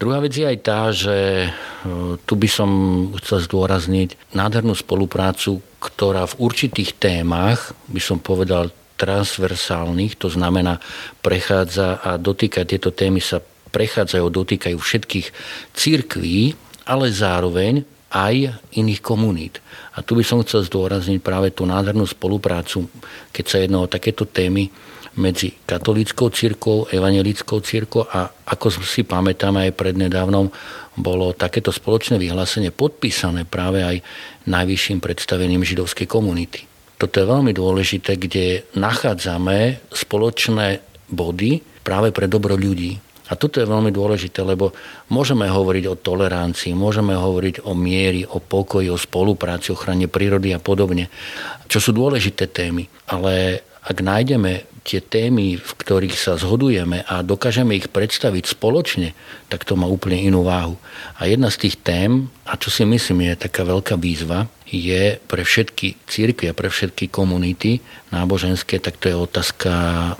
Druhá 0.00 0.24
vec 0.24 0.32
je 0.32 0.48
aj 0.48 0.58
tá, 0.64 0.88
že 0.96 1.16
e, 1.44 1.48
tu 2.24 2.32
by 2.32 2.48
som 2.48 2.70
chcel 3.20 3.44
zdôrazniť 3.44 4.32
nádhernú 4.32 4.72
spoluprácu, 4.72 5.60
ktorá 5.76 6.24
v 6.24 6.38
určitých 6.40 6.96
témach, 6.96 7.76
by 7.84 8.00
som 8.00 8.16
povedal, 8.16 8.72
transversálnych, 8.96 10.16
to 10.20 10.28
znamená 10.28 10.76
prechádza 11.24 12.00
a 12.04 12.20
dotýka, 12.20 12.68
tieto 12.68 12.92
témy 12.92 13.20
sa 13.20 13.40
prechádzajú, 13.72 14.24
dotýkajú 14.28 14.76
všetkých 14.76 15.26
církví, 15.72 16.52
ale 16.84 17.08
zároveň 17.08 17.84
aj 18.10 18.58
iných 18.74 19.00
komunít. 19.00 19.62
A 19.94 20.02
tu 20.02 20.18
by 20.18 20.26
som 20.26 20.42
chcel 20.42 20.66
zdôrazniť 20.66 21.22
práve 21.22 21.54
tú 21.54 21.62
nádhernú 21.66 22.04
spoluprácu, 22.06 22.90
keď 23.30 23.44
sa 23.46 23.56
jedná 23.62 23.78
o 23.82 23.90
takéto 23.90 24.26
témy 24.26 24.70
medzi 25.18 25.58
katolíckou 25.66 26.30
církou, 26.30 26.86
evangelickou 26.86 27.58
církou 27.62 28.06
a 28.06 28.30
ako 28.46 28.70
si 28.82 29.02
pamätáme 29.02 29.66
aj 29.66 29.78
prednedávnom, 29.78 30.50
bolo 30.94 31.34
takéto 31.34 31.74
spoločné 31.74 32.18
vyhlásenie 32.18 32.70
podpísané 32.70 33.46
práve 33.46 33.82
aj 33.82 33.96
najvyšším 34.46 35.02
predstaveným 35.02 35.66
židovskej 35.66 36.06
komunity. 36.06 36.66
Toto 37.00 37.16
je 37.16 37.26
veľmi 37.26 37.56
dôležité, 37.56 38.20
kde 38.20 38.68
nachádzame 38.76 39.88
spoločné 39.88 40.84
body 41.08 41.82
práve 41.82 42.12
pre 42.12 42.28
dobro 42.28 42.54
ľudí. 42.54 43.09
A 43.30 43.38
toto 43.38 43.62
je 43.62 43.70
veľmi 43.70 43.94
dôležité, 43.94 44.42
lebo 44.42 44.74
môžeme 45.06 45.46
hovoriť 45.46 45.84
o 45.86 45.94
tolerancii, 45.94 46.74
môžeme 46.74 47.14
hovoriť 47.14 47.62
o 47.62 47.78
miery, 47.78 48.26
o 48.26 48.42
pokoji, 48.42 48.90
o 48.90 48.98
spolupráci, 48.98 49.70
ochrane 49.70 50.10
prírody 50.10 50.50
a 50.50 50.58
podobne, 50.58 51.06
čo 51.70 51.78
sú 51.78 51.94
dôležité 51.94 52.50
témy. 52.50 52.90
Ale 53.06 53.62
ak 53.86 54.02
nájdeme 54.02 54.66
tie 54.82 54.98
témy, 54.98 55.60
v 55.60 55.72
ktorých 55.76 56.16
sa 56.16 56.34
zhodujeme 56.34 57.06
a 57.06 57.22
dokážeme 57.22 57.78
ich 57.78 57.92
predstaviť 57.92 58.50
spoločne, 58.50 59.14
tak 59.46 59.62
to 59.62 59.78
má 59.78 59.86
úplne 59.86 60.18
inú 60.18 60.42
váhu. 60.42 60.74
A 61.20 61.30
jedna 61.30 61.52
z 61.52 61.68
tých 61.68 61.76
tém, 61.78 62.32
a 62.48 62.58
čo 62.58 62.72
si 62.72 62.82
myslím 62.82 63.30
je 63.30 63.46
taká 63.46 63.62
veľká 63.62 63.94
výzva, 64.00 64.50
je 64.66 65.20
pre 65.30 65.46
všetky 65.46 66.00
církvy 66.10 66.50
a 66.50 66.56
pre 66.56 66.66
všetky 66.66 67.06
komunity 67.12 67.78
náboženské, 68.10 68.82
tak 68.82 68.98
to 68.98 69.06
je 69.12 69.16
otázka 69.16 69.70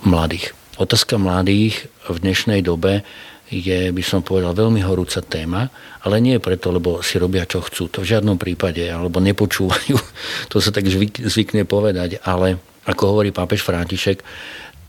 mladých. 0.06 0.59
Otázka 0.80 1.20
mladých 1.20 1.92
v 2.08 2.16
dnešnej 2.24 2.64
dobe 2.64 3.04
je, 3.52 3.92
by 3.92 4.00
som 4.00 4.24
povedal, 4.24 4.56
veľmi 4.56 4.80
horúca 4.80 5.20
téma, 5.20 5.68
ale 6.00 6.24
nie 6.24 6.40
preto, 6.40 6.72
lebo 6.72 7.04
si 7.04 7.20
robia, 7.20 7.44
čo 7.44 7.60
chcú. 7.60 7.92
To 7.92 8.00
v 8.00 8.16
žiadnom 8.16 8.40
prípade, 8.40 8.88
alebo 8.88 9.20
nepočúvajú. 9.20 10.00
To 10.50 10.56
sa 10.56 10.72
tak 10.72 10.88
zvyk, 10.88 11.20
zvykne 11.28 11.68
povedať, 11.68 12.24
ale 12.24 12.56
ako 12.88 13.12
hovorí 13.12 13.28
pápež 13.28 13.60
František, 13.60 14.24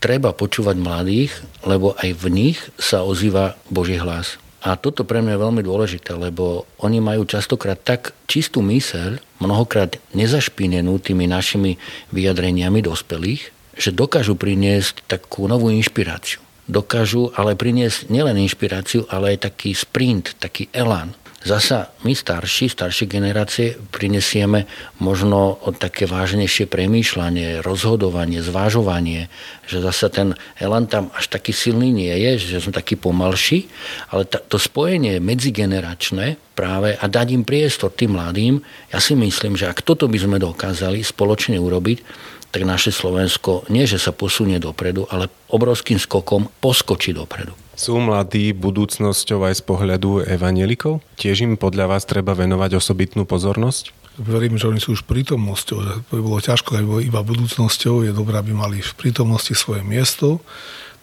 treba 0.00 0.32
počúvať 0.32 0.80
mladých, 0.80 1.36
lebo 1.68 1.92
aj 2.00 2.08
v 2.16 2.24
nich 2.32 2.58
sa 2.80 3.04
ozýva 3.04 3.60
Boží 3.68 4.00
hlas. 4.00 4.40
A 4.64 4.80
toto 4.80 5.04
pre 5.04 5.20
mňa 5.20 5.36
je 5.36 5.44
veľmi 5.44 5.60
dôležité, 5.60 6.16
lebo 6.16 6.64
oni 6.80 7.04
majú 7.04 7.28
častokrát 7.28 7.76
tak 7.76 8.16
čistú 8.24 8.64
myseľ, 8.64 9.20
mnohokrát 9.44 10.00
nezašpinenú 10.16 11.04
tými 11.04 11.28
našimi 11.28 11.76
vyjadreniami 12.16 12.80
dospelých, 12.80 13.61
že 13.76 13.94
dokážu 13.94 14.36
priniesť 14.36 15.04
takú 15.08 15.48
novú 15.48 15.72
inšpiráciu. 15.72 16.40
Dokážu 16.70 17.34
ale 17.34 17.58
priniesť 17.58 18.08
nielen 18.08 18.38
inšpiráciu, 18.38 19.04
ale 19.10 19.34
aj 19.34 19.50
taký 19.50 19.74
sprint, 19.74 20.38
taký 20.38 20.70
elán. 20.70 21.12
Zasa 21.42 21.90
my 22.06 22.14
starší, 22.14 22.70
staršie 22.70 23.10
generácie 23.10 23.74
prinesieme 23.90 24.70
možno 25.02 25.58
také 25.74 26.06
vážnejšie 26.06 26.70
premýšľanie, 26.70 27.66
rozhodovanie, 27.66 28.38
zvážovanie, 28.46 29.26
že 29.72 29.80
zasa 29.80 30.12
ten 30.12 30.36
elan 30.60 30.84
tam 30.84 31.08
až 31.16 31.32
taký 31.32 31.56
silný 31.56 31.88
nie 31.88 32.12
je, 32.12 32.52
že 32.52 32.68
sme 32.68 32.76
taký 32.76 33.00
pomalší, 33.00 33.72
ale 34.12 34.28
to 34.28 34.60
spojenie 34.60 35.16
medzigeneračné 35.16 36.36
práve 36.52 36.92
a 37.00 37.04
dať 37.08 37.26
im 37.32 37.48
priestor 37.48 37.88
tým 37.88 38.20
mladým, 38.20 38.60
ja 38.92 39.00
si 39.00 39.16
myslím, 39.16 39.56
že 39.56 39.72
ak 39.72 39.80
toto 39.80 40.04
by 40.12 40.18
sme 40.20 40.36
dokázali 40.36 41.00
spoločne 41.00 41.56
urobiť, 41.56 42.04
tak 42.52 42.68
naše 42.68 42.92
Slovensko 42.92 43.64
nie, 43.72 43.88
že 43.88 43.96
sa 43.96 44.12
posunie 44.12 44.60
dopredu, 44.60 45.08
ale 45.08 45.32
obrovským 45.48 45.96
skokom 45.96 46.52
poskočí 46.60 47.16
dopredu. 47.16 47.56
Sú 47.72 47.96
mladí 47.96 48.52
budúcnosťou 48.52 49.48
aj 49.48 49.54
z 49.58 49.62
pohľadu 49.64 50.28
evanielikov? 50.28 51.00
Tiež 51.16 51.48
im 51.48 51.56
podľa 51.56 51.96
vás 51.96 52.04
treba 52.04 52.36
venovať 52.36 52.76
osobitnú 52.76 53.24
pozornosť? 53.24 53.96
Verím, 54.20 54.60
že 54.60 54.68
oni 54.68 54.76
sú 54.76 54.92
už 54.92 55.08
prítomnosťou, 55.08 55.78
že 55.80 55.92
by 56.12 56.20
bolo 56.20 56.36
ťažko 56.36 56.76
aj 56.76 56.84
iba 57.00 57.24
budúcnosťou, 57.24 58.04
je 58.04 58.12
dobré, 58.12 58.36
aby 58.36 58.52
mali 58.52 58.84
v 58.84 58.92
prítomnosti 58.92 59.56
svoje 59.56 59.80
miesto. 59.80 60.44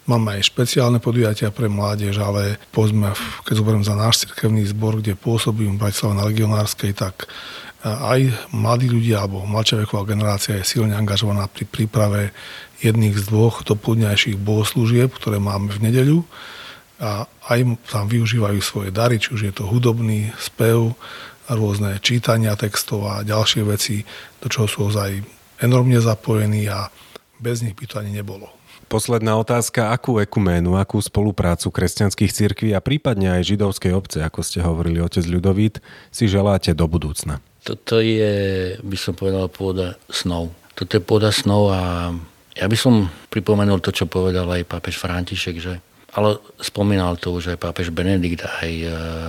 Máme 0.06 0.38
aj 0.38 0.46
špeciálne 0.46 1.02
podujatia 1.02 1.50
pre 1.50 1.66
mládež, 1.66 2.22
ale 2.22 2.62
povedzme, 2.70 3.10
keď 3.42 3.54
zoberiem 3.58 3.84
za 3.86 3.98
náš 3.98 4.26
cirkevný 4.26 4.62
zbor, 4.70 5.02
kde 5.02 5.18
pôsobím 5.18 5.74
v 5.74 5.86
Bratislave 5.86 6.14
na 6.18 6.26
legionárskej, 6.30 6.94
tak 6.94 7.26
aj 7.82 8.30
mladí 8.52 8.92
ľudia 8.92 9.24
alebo 9.24 9.42
mladšia 9.42 9.82
veková 9.82 10.04
generácia 10.04 10.60
je 10.60 10.68
silne 10.68 10.92
angažovaná 10.92 11.48
pri 11.48 11.64
príprave 11.64 12.30
jedných 12.78 13.16
z 13.16 13.24
dvoch 13.26 13.64
dopoludňajších 13.64 14.36
bohoslúžieb, 14.38 15.10
ktoré 15.16 15.40
máme 15.40 15.72
v 15.72 15.88
nedeľu 15.88 16.18
a 17.00 17.24
aj 17.48 17.80
tam 17.88 18.04
využívajú 18.12 18.60
svoje 18.60 18.92
dary, 18.92 19.16
či 19.16 19.32
už 19.32 19.40
je 19.48 19.52
to 19.56 19.64
hudobný 19.64 20.28
spev, 20.36 20.92
rôzne 21.52 21.98
čítania 21.98 22.54
textov 22.54 23.06
a 23.06 23.26
ďalšie 23.26 23.62
veci, 23.66 24.06
do 24.38 24.46
čoho 24.46 24.66
sú 24.70 24.78
ozaj 24.90 25.20
enormne 25.60 26.00
zapojení 26.00 26.70
a 26.70 26.88
bez 27.40 27.64
nich 27.64 27.76
by 27.76 27.84
to 27.88 28.00
ani 28.00 28.12
nebolo. 28.14 28.48
Posledná 28.90 29.38
otázka, 29.38 29.94
akú 29.94 30.18
ekuménu, 30.18 30.74
akú 30.74 30.98
spoluprácu 30.98 31.70
kresťanských 31.70 32.34
cirkví 32.34 32.74
a 32.74 32.82
prípadne 32.82 33.38
aj 33.38 33.54
židovskej 33.54 33.94
obce, 33.94 34.18
ako 34.18 34.42
ste 34.42 34.58
hovorili, 34.66 34.98
otec 34.98 35.22
Ľudovít, 35.22 35.78
si 36.10 36.26
želáte 36.26 36.74
do 36.74 36.90
budúcna? 36.90 37.38
Toto 37.62 38.02
je, 38.02 38.74
by 38.82 38.96
som 38.98 39.14
povedal, 39.14 39.46
pôda 39.46 39.94
snov. 40.10 40.50
Toto 40.74 40.98
je 40.98 41.02
pôda 41.06 41.30
snov 41.30 41.70
a 41.70 42.10
ja 42.58 42.66
by 42.66 42.74
som 42.74 43.06
pripomenul 43.30 43.78
to, 43.78 43.94
čo 43.94 44.10
povedal 44.10 44.50
aj 44.50 44.66
pápež 44.66 44.98
František, 44.98 45.56
že 45.62 45.78
ale 46.10 46.42
spomínal 46.58 47.14
to 47.16 47.30
už 47.30 47.54
aj 47.54 47.58
pápež 47.62 47.94
Benedikt, 47.94 48.42
aj 48.42 48.70
e, 48.70 48.86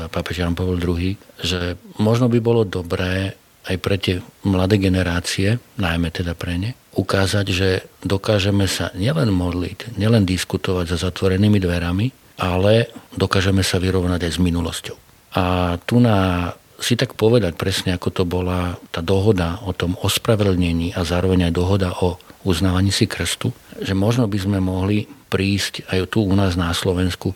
pápež 0.09 0.41
Jan 0.41 0.57
Pavel 0.57 0.81
II, 0.81 1.13
že 1.41 1.77
možno 2.01 2.25
by 2.25 2.39
bolo 2.41 2.65
dobré 2.65 3.37
aj 3.69 3.77
pre 3.77 3.95
tie 4.01 4.17
mladé 4.41 4.81
generácie, 4.81 5.61
najmä 5.77 6.09
teda 6.09 6.33
pre 6.33 6.57
ne, 6.57 6.73
ukázať, 6.97 7.45
že 7.53 7.69
dokážeme 8.01 8.65
sa 8.65 8.89
nielen 8.97 9.29
modliť, 9.29 10.01
nielen 10.01 10.25
diskutovať 10.25 10.97
za 10.97 10.97
zatvorenými 11.09 11.61
dverami, 11.61 12.09
ale 12.41 12.89
dokážeme 13.13 13.61
sa 13.61 13.77
vyrovnať 13.77 14.25
aj 14.25 14.31
s 14.33 14.39
minulosťou. 14.41 14.97
A 15.37 15.77
tu 15.85 16.01
na 16.01 16.49
si 16.81 16.97
tak 16.97 17.13
povedať 17.13 17.53
presne, 17.53 17.93
ako 17.93 18.09
to 18.09 18.23
bola 18.25 18.75
tá 18.89 19.05
dohoda 19.05 19.61
o 19.61 19.71
tom 19.71 19.93
ospravedlnení 20.01 20.97
a 20.97 21.05
zároveň 21.05 21.47
aj 21.47 21.53
dohoda 21.53 21.93
o 22.01 22.17
uznávaní 22.43 22.89
si 22.89 23.05
krstu, 23.05 23.53
že 23.81 23.93
možno 23.93 24.25
by 24.25 24.37
sme 24.37 24.59
mohli 24.59 25.05
prísť 25.31 25.87
aj 25.87 26.11
tu 26.11 26.25
u 26.25 26.33
nás 26.35 26.59
na 26.59 26.75
Slovensku 26.75 27.31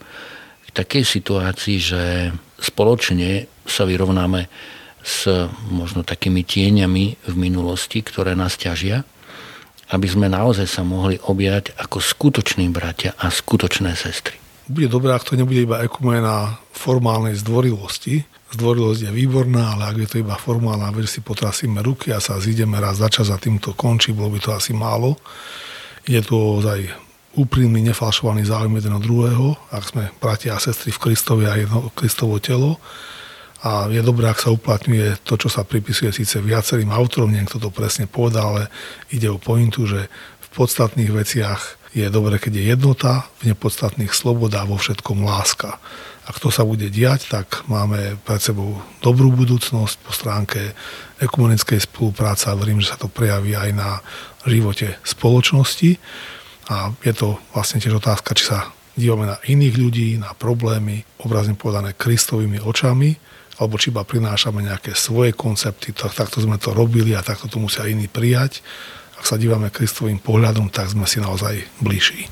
k 0.66 0.70
takej 0.76 1.04
situácii, 1.08 1.78
že 1.80 2.02
spoločne 2.60 3.48
sa 3.64 3.88
vyrovnáme 3.88 4.48
s 5.06 5.30
možno 5.70 6.02
takými 6.02 6.42
tieňami 6.42 7.06
v 7.30 7.36
minulosti, 7.38 8.02
ktoré 8.02 8.34
nás 8.34 8.58
ťažia, 8.58 9.06
aby 9.94 10.08
sme 10.10 10.26
naozaj 10.26 10.66
sa 10.66 10.82
mohli 10.82 11.22
objať 11.30 11.78
ako 11.78 12.02
skutoční 12.02 12.74
bratia 12.74 13.14
a 13.22 13.30
skutočné 13.30 13.94
sestry. 13.94 14.42
Bude 14.66 14.90
dobré, 14.90 15.14
ak 15.14 15.30
to 15.30 15.38
nebude 15.38 15.62
iba 15.62 15.86
ekumena 15.86 16.58
formálnej 16.74 17.38
zdvorilosti, 17.38 18.26
zdvorilosť 18.54 19.10
je 19.10 19.12
výborná, 19.12 19.74
ale 19.74 19.84
ak 19.90 19.98
je 20.06 20.08
to 20.10 20.18
iba 20.22 20.38
formálna 20.38 20.94
vec, 20.94 21.10
si 21.10 21.26
potrasíme 21.26 21.82
ruky 21.82 22.14
a 22.14 22.22
sa 22.22 22.38
zídeme 22.38 22.78
raz 22.78 23.02
za 23.02 23.10
čas 23.10 23.34
a 23.34 23.42
týmto 23.42 23.74
končí, 23.74 24.14
bolo 24.14 24.34
by 24.36 24.40
to 24.40 24.52
asi 24.54 24.72
málo. 24.76 25.18
Je 26.06 26.22
to 26.22 26.62
ozaj 26.62 26.86
úprimný, 27.36 27.84
nefalšovaný 27.92 28.48
záujem 28.48 28.80
jeden 28.80 28.96
od 28.96 29.04
druhého, 29.04 29.48
ak 29.74 29.84
sme 29.84 30.04
bratia 30.22 30.56
a 30.56 30.64
sestry 30.64 30.94
v 30.94 31.02
Kristovi 31.02 31.44
a 31.50 31.58
jedno 31.60 31.92
Kristovo 31.92 32.40
telo. 32.40 32.80
A 33.66 33.90
je 33.90 34.00
dobré, 34.06 34.30
ak 34.30 34.46
sa 34.46 34.54
uplatňuje 34.54 35.26
to, 35.26 35.42
čo 35.42 35.50
sa 35.50 35.66
pripisuje 35.66 36.14
síce 36.14 36.38
viacerým 36.38 36.94
autorom, 36.94 37.34
neviem, 37.34 37.50
kto 37.50 37.58
to 37.58 37.70
presne 37.74 38.06
povedal, 38.06 38.56
ale 38.56 38.64
ide 39.10 39.26
o 39.26 39.42
pointu, 39.42 39.90
že 39.90 40.06
v 40.40 40.48
podstatných 40.54 41.10
veciach 41.10 41.62
je 41.96 42.12
dobré, 42.12 42.36
keď 42.36 42.60
je 42.60 42.64
jednota, 42.76 43.32
v 43.40 43.56
nepodstatných 43.56 44.12
sloboda 44.12 44.68
a 44.68 44.70
vo 44.70 44.76
všetkom 44.76 45.24
láska. 45.24 45.80
Ak 46.28 46.44
to 46.44 46.52
sa 46.52 46.68
bude 46.68 46.92
diať, 46.92 47.32
tak 47.32 47.64
máme 47.72 48.20
pred 48.28 48.44
sebou 48.44 48.84
dobrú 49.00 49.32
budúcnosť 49.32 49.96
po 50.04 50.12
stránke 50.12 50.76
ekumenickej 51.24 51.88
spolupráce 51.88 52.52
a 52.52 52.58
verím, 52.60 52.84
že 52.84 52.92
sa 52.92 53.00
to 53.00 53.08
prejaví 53.08 53.56
aj 53.56 53.72
na 53.72 54.04
živote 54.44 55.00
spoločnosti. 55.08 55.96
A 56.68 56.92
je 57.00 57.14
to 57.16 57.40
vlastne 57.56 57.80
tiež 57.80 57.96
otázka, 58.02 58.36
či 58.36 58.52
sa 58.52 58.76
dívame 58.98 59.32
na 59.32 59.38
iných 59.48 59.76
ľudí, 59.80 60.10
na 60.20 60.36
problémy, 60.36 61.08
obrazne 61.24 61.56
povedané 61.56 61.96
kristovými 61.96 62.60
očami, 62.60 63.16
alebo 63.56 63.80
či 63.80 63.94
iba 63.94 64.04
prinášame 64.04 64.66
nejaké 64.66 64.92
svoje 64.98 65.32
koncepty, 65.32 65.96
tak, 65.96 66.12
takto 66.12 66.44
sme 66.44 66.60
to 66.60 66.76
robili 66.76 67.16
a 67.16 67.24
takto 67.24 67.48
to 67.48 67.56
musia 67.62 67.88
iní 67.88 68.12
prijať. 68.12 68.60
Ak 69.16 69.26
sa 69.26 69.40
dívame 69.40 69.72
kristovým 69.72 70.20
pohľadom, 70.20 70.70
tak 70.70 70.92
sme 70.92 71.08
si 71.08 71.24
naozaj 71.24 71.64
bližší. 71.82 72.28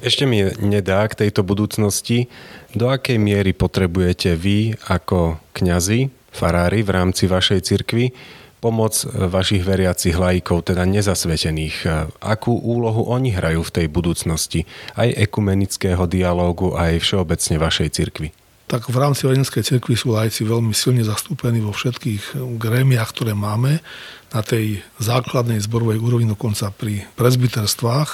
Ešte 0.00 0.24
mi 0.24 0.40
nedá 0.64 1.04
k 1.10 1.26
tejto 1.26 1.44
budúcnosti, 1.44 2.32
do 2.72 2.88
akej 2.88 3.20
miery 3.20 3.52
potrebujete 3.52 4.32
vy 4.32 4.72
ako 4.88 5.36
kňazi, 5.52 6.08
farári 6.32 6.80
v 6.80 6.90
rámci 6.94 7.28
vašej 7.28 7.60
cirkvi 7.66 8.14
pomoc 8.60 8.92
vašich 9.08 9.64
veriacich 9.64 10.14
lajkov, 10.14 10.68
teda 10.68 10.84
nezasvetených. 10.84 11.88
Akú 12.20 12.52
úlohu 12.60 13.08
oni 13.08 13.32
hrajú 13.32 13.64
v 13.64 13.74
tej 13.74 13.86
budúcnosti, 13.88 14.68
aj 15.00 15.16
ekumenického 15.16 16.04
dialógu, 16.04 16.76
aj 16.76 17.00
všeobecne 17.00 17.56
vašej 17.56 17.88
cirkvi? 17.90 18.30
tak 18.70 18.86
v 18.86 19.02
rámci 19.02 19.26
Vadenskej 19.26 19.66
cirkvi 19.66 19.98
sú 19.98 20.14
lajci 20.14 20.46
veľmi 20.46 20.70
silne 20.70 21.02
zastúpení 21.02 21.58
vo 21.58 21.74
všetkých 21.74 22.38
grémiach, 22.54 23.10
ktoré 23.10 23.34
máme. 23.34 23.82
Na 24.30 24.46
tej 24.46 24.78
základnej 25.02 25.58
zborovej 25.58 25.98
úrovni 25.98 26.30
dokonca 26.30 26.70
pri 26.70 27.02
prezbiterstvách 27.18 28.10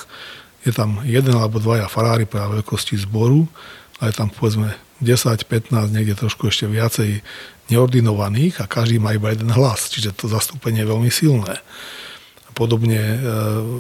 je 0.65 0.73
tam 0.73 1.05
jeden 1.05 1.37
alebo 1.37 1.61
dvaja 1.61 1.87
farári 1.87 2.25
pre 2.25 2.41
veľkosti 2.41 2.97
zboru, 3.05 3.45
ale 4.01 4.11
je 4.11 4.17
tam 4.17 4.33
povedzme 4.33 4.73
10, 5.05 5.45
15, 5.45 5.93
niekde 5.93 6.17
trošku 6.17 6.49
ešte 6.49 6.65
viacej 6.65 7.21
neordinovaných 7.69 8.65
a 8.65 8.71
každý 8.71 8.97
má 8.97 9.13
iba 9.13 9.29
jeden 9.29 9.53
hlas, 9.53 9.93
čiže 9.93 10.17
to 10.17 10.25
zastúpenie 10.27 10.83
je 10.83 10.91
veľmi 10.91 11.11
silné. 11.13 11.61
Podobne 12.57 12.97
e, 12.97 13.17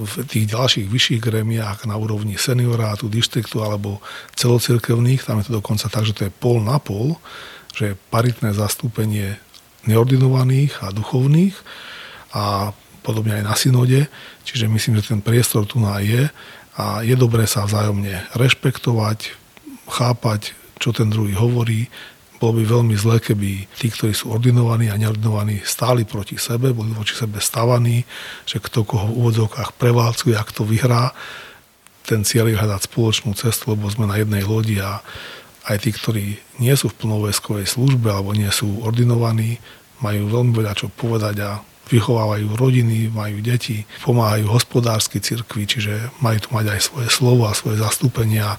v 0.05 0.15
tých 0.29 0.53
ďalších 0.53 0.87
vyšších 0.93 1.21
gremiách 1.25 1.89
na 1.89 1.97
úrovni 1.97 2.37
seniorátu, 2.37 3.09
dištriktu 3.09 3.65
alebo 3.65 4.05
celocirkevných, 4.37 5.25
tam 5.25 5.41
je 5.41 5.49
to 5.49 5.65
dokonca 5.65 5.89
tak, 5.89 6.05
že 6.05 6.13
to 6.13 6.29
je 6.29 6.37
pol 6.37 6.61
na 6.61 6.77
pol, 6.77 7.17
že 7.73 7.97
je 7.97 8.01
paritné 8.13 8.53
zastúpenie 8.53 9.41
neordinovaných 9.89 10.85
a 10.85 10.93
duchovných 10.93 11.57
a 12.37 12.69
podobne 13.01 13.41
aj 13.41 13.45
na 13.49 13.55
synode, 13.57 14.13
čiže 14.45 14.69
myslím, 14.69 15.01
že 15.01 15.17
ten 15.17 15.25
priestor 15.25 15.65
tu 15.65 15.81
je 15.81 16.29
a 16.77 17.01
je 17.01 17.15
dobré 17.17 17.49
sa 17.49 17.65
vzájomne 17.65 18.37
rešpektovať, 18.37 19.33
chápať, 19.89 20.53
čo 20.77 20.93
ten 20.93 21.09
druhý 21.09 21.33
hovorí, 21.33 21.89
bolo 22.37 22.61
by 22.61 22.65
veľmi 22.69 22.95
zlé, 23.01 23.17
keby 23.17 23.65
tí, 23.81 23.89
ktorí 23.89 24.13
sú 24.13 24.29
ordinovaní 24.29 24.93
a 24.93 25.01
neordinovaní, 25.01 25.65
stáli 25.65 26.05
proti 26.05 26.37
sebe, 26.37 26.77
boli 26.77 26.93
voči 26.93 27.17
sebe 27.17 27.41
stavaní, 27.41 28.05
že 28.45 28.61
kto 28.61 28.85
koho 28.85 29.09
v 29.09 29.17
úvodzovkách 29.25 29.73
prevalcuje 29.81 30.37
a 30.37 30.45
kto 30.45 30.69
vyhrá. 30.69 31.17
Ten 32.05 32.29
cieľ 32.29 32.53
je 32.53 32.61
hľadať 32.61 32.93
spoločnú 32.93 33.33
cestu, 33.33 33.73
lebo 33.73 33.89
sme 33.89 34.05
na 34.05 34.21
jednej 34.21 34.45
lodi 34.45 34.77
a 34.85 35.01
aj 35.65 35.77
tí, 35.81 35.91
ktorí 35.97 36.25
nie 36.61 36.75
sú 36.77 36.93
v 36.93 36.99
plnovojskovej 37.01 37.67
službe 37.67 38.13
alebo 38.13 38.37
nie 38.37 38.53
sú 38.53 38.85
ordinovaní, 38.85 39.57
majú 40.05 40.29
veľmi 40.29 40.53
veľa 40.53 40.77
čo 40.77 40.93
povedať 40.93 41.41
a 41.41 41.65
vychovávajú 41.87 42.59
rodiny, 42.59 43.11
majú 43.15 43.39
deti, 43.39 43.87
pomáhajú 44.03 44.51
hospodársky 44.51 45.23
cirkvi, 45.23 45.71
čiže 45.71 46.11
majú 46.19 46.39
tu 46.43 46.49
mať 46.51 46.67
aj 46.75 46.81
svoje 46.83 47.09
slovo 47.11 47.47
a 47.47 47.55
svoje 47.55 47.79
zastúpenia. 47.79 48.59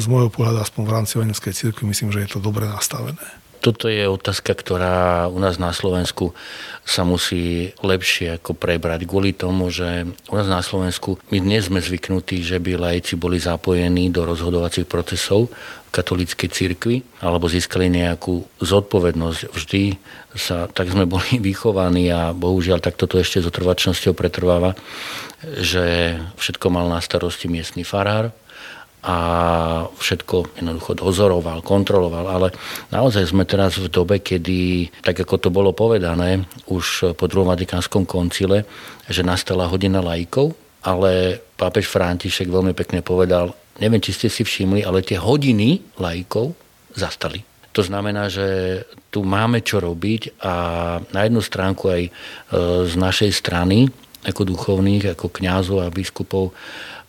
Z 0.00 0.08
môjho 0.08 0.32
pohľadu, 0.32 0.64
aspoň 0.64 0.82
v 0.88 0.94
rámci 0.94 1.12
Vaneckej 1.20 1.52
cirkvi, 1.52 1.84
myslím, 1.92 2.08
že 2.14 2.24
je 2.24 2.30
to 2.32 2.40
dobre 2.40 2.64
nastavené. 2.64 3.41
Toto 3.62 3.86
je 3.86 4.10
otázka, 4.10 4.58
ktorá 4.58 5.30
u 5.30 5.38
nás 5.38 5.54
na 5.62 5.70
Slovensku 5.70 6.34
sa 6.82 7.06
musí 7.06 7.70
lepšie 7.78 8.42
ako 8.42 8.58
prebrať 8.58 9.06
kvôli 9.06 9.30
tomu, 9.30 9.70
že 9.70 10.02
u 10.26 10.34
nás 10.34 10.50
na 10.50 10.66
Slovensku 10.66 11.22
my 11.30 11.38
dnes 11.38 11.70
sme 11.70 11.78
zvyknutí, 11.78 12.42
že 12.42 12.58
by 12.58 12.74
laici 12.74 13.14
boli 13.14 13.38
zapojení 13.38 14.10
do 14.10 14.26
rozhodovacích 14.26 14.90
procesov 14.90 15.46
katolíckej 15.94 16.50
cirkvi 16.50 17.06
alebo 17.22 17.46
získali 17.46 17.86
nejakú 17.86 18.42
zodpovednosť. 18.58 19.40
Vždy 19.54 19.82
sa, 20.34 20.66
tak 20.66 20.90
sme 20.90 21.06
boli 21.06 21.38
vychovaní 21.54 22.10
a 22.10 22.34
bohužiaľ 22.34 22.82
tak 22.82 22.98
toto 22.98 23.14
ešte 23.14 23.38
s 23.38 23.46
otrvačnosťou 23.46 24.10
pretrváva, 24.10 24.74
že 25.62 26.18
všetko 26.34 26.66
mal 26.66 26.90
na 26.90 26.98
starosti 26.98 27.46
miestny 27.46 27.86
farár, 27.86 28.34
a 29.02 29.16
všetko 29.98 30.62
jednoducho 30.62 30.94
dozoroval, 30.94 31.58
kontroloval, 31.66 32.26
ale 32.30 32.48
naozaj 32.94 33.34
sme 33.34 33.42
teraz 33.42 33.74
v 33.74 33.90
dobe, 33.90 34.22
kedy, 34.22 34.94
tak 35.02 35.26
ako 35.26 35.34
to 35.42 35.48
bolo 35.50 35.74
povedané 35.74 36.46
už 36.70 37.18
po 37.18 37.26
druhom 37.26 37.50
Vatikánskom 37.50 38.06
koncile, 38.06 38.62
že 39.10 39.26
nastala 39.26 39.66
hodina 39.66 39.98
lajkov, 39.98 40.54
ale 40.86 41.42
pápež 41.58 41.90
František 41.90 42.46
veľmi 42.46 42.78
pekne 42.78 43.02
povedal, 43.02 43.50
neviem, 43.82 43.98
či 43.98 44.14
ste 44.14 44.28
si 44.30 44.46
všimli, 44.46 44.86
ale 44.86 45.02
tie 45.02 45.18
hodiny 45.18 45.98
lajkov 45.98 46.54
zastali. 46.94 47.42
To 47.72 47.80
znamená, 47.80 48.28
že 48.28 48.78
tu 49.08 49.24
máme 49.24 49.64
čo 49.64 49.80
robiť 49.80 50.44
a 50.44 50.54
na 51.10 51.20
jednu 51.24 51.40
stránku 51.40 51.88
aj 51.88 52.02
e, 52.04 52.10
z 52.84 52.94
našej 53.00 53.30
strany, 53.32 53.88
ako 54.22 54.46
duchovných, 54.46 55.16
ako 55.16 55.26
kňazov 55.32 55.82
a 55.82 55.90
biskupov, 55.90 56.54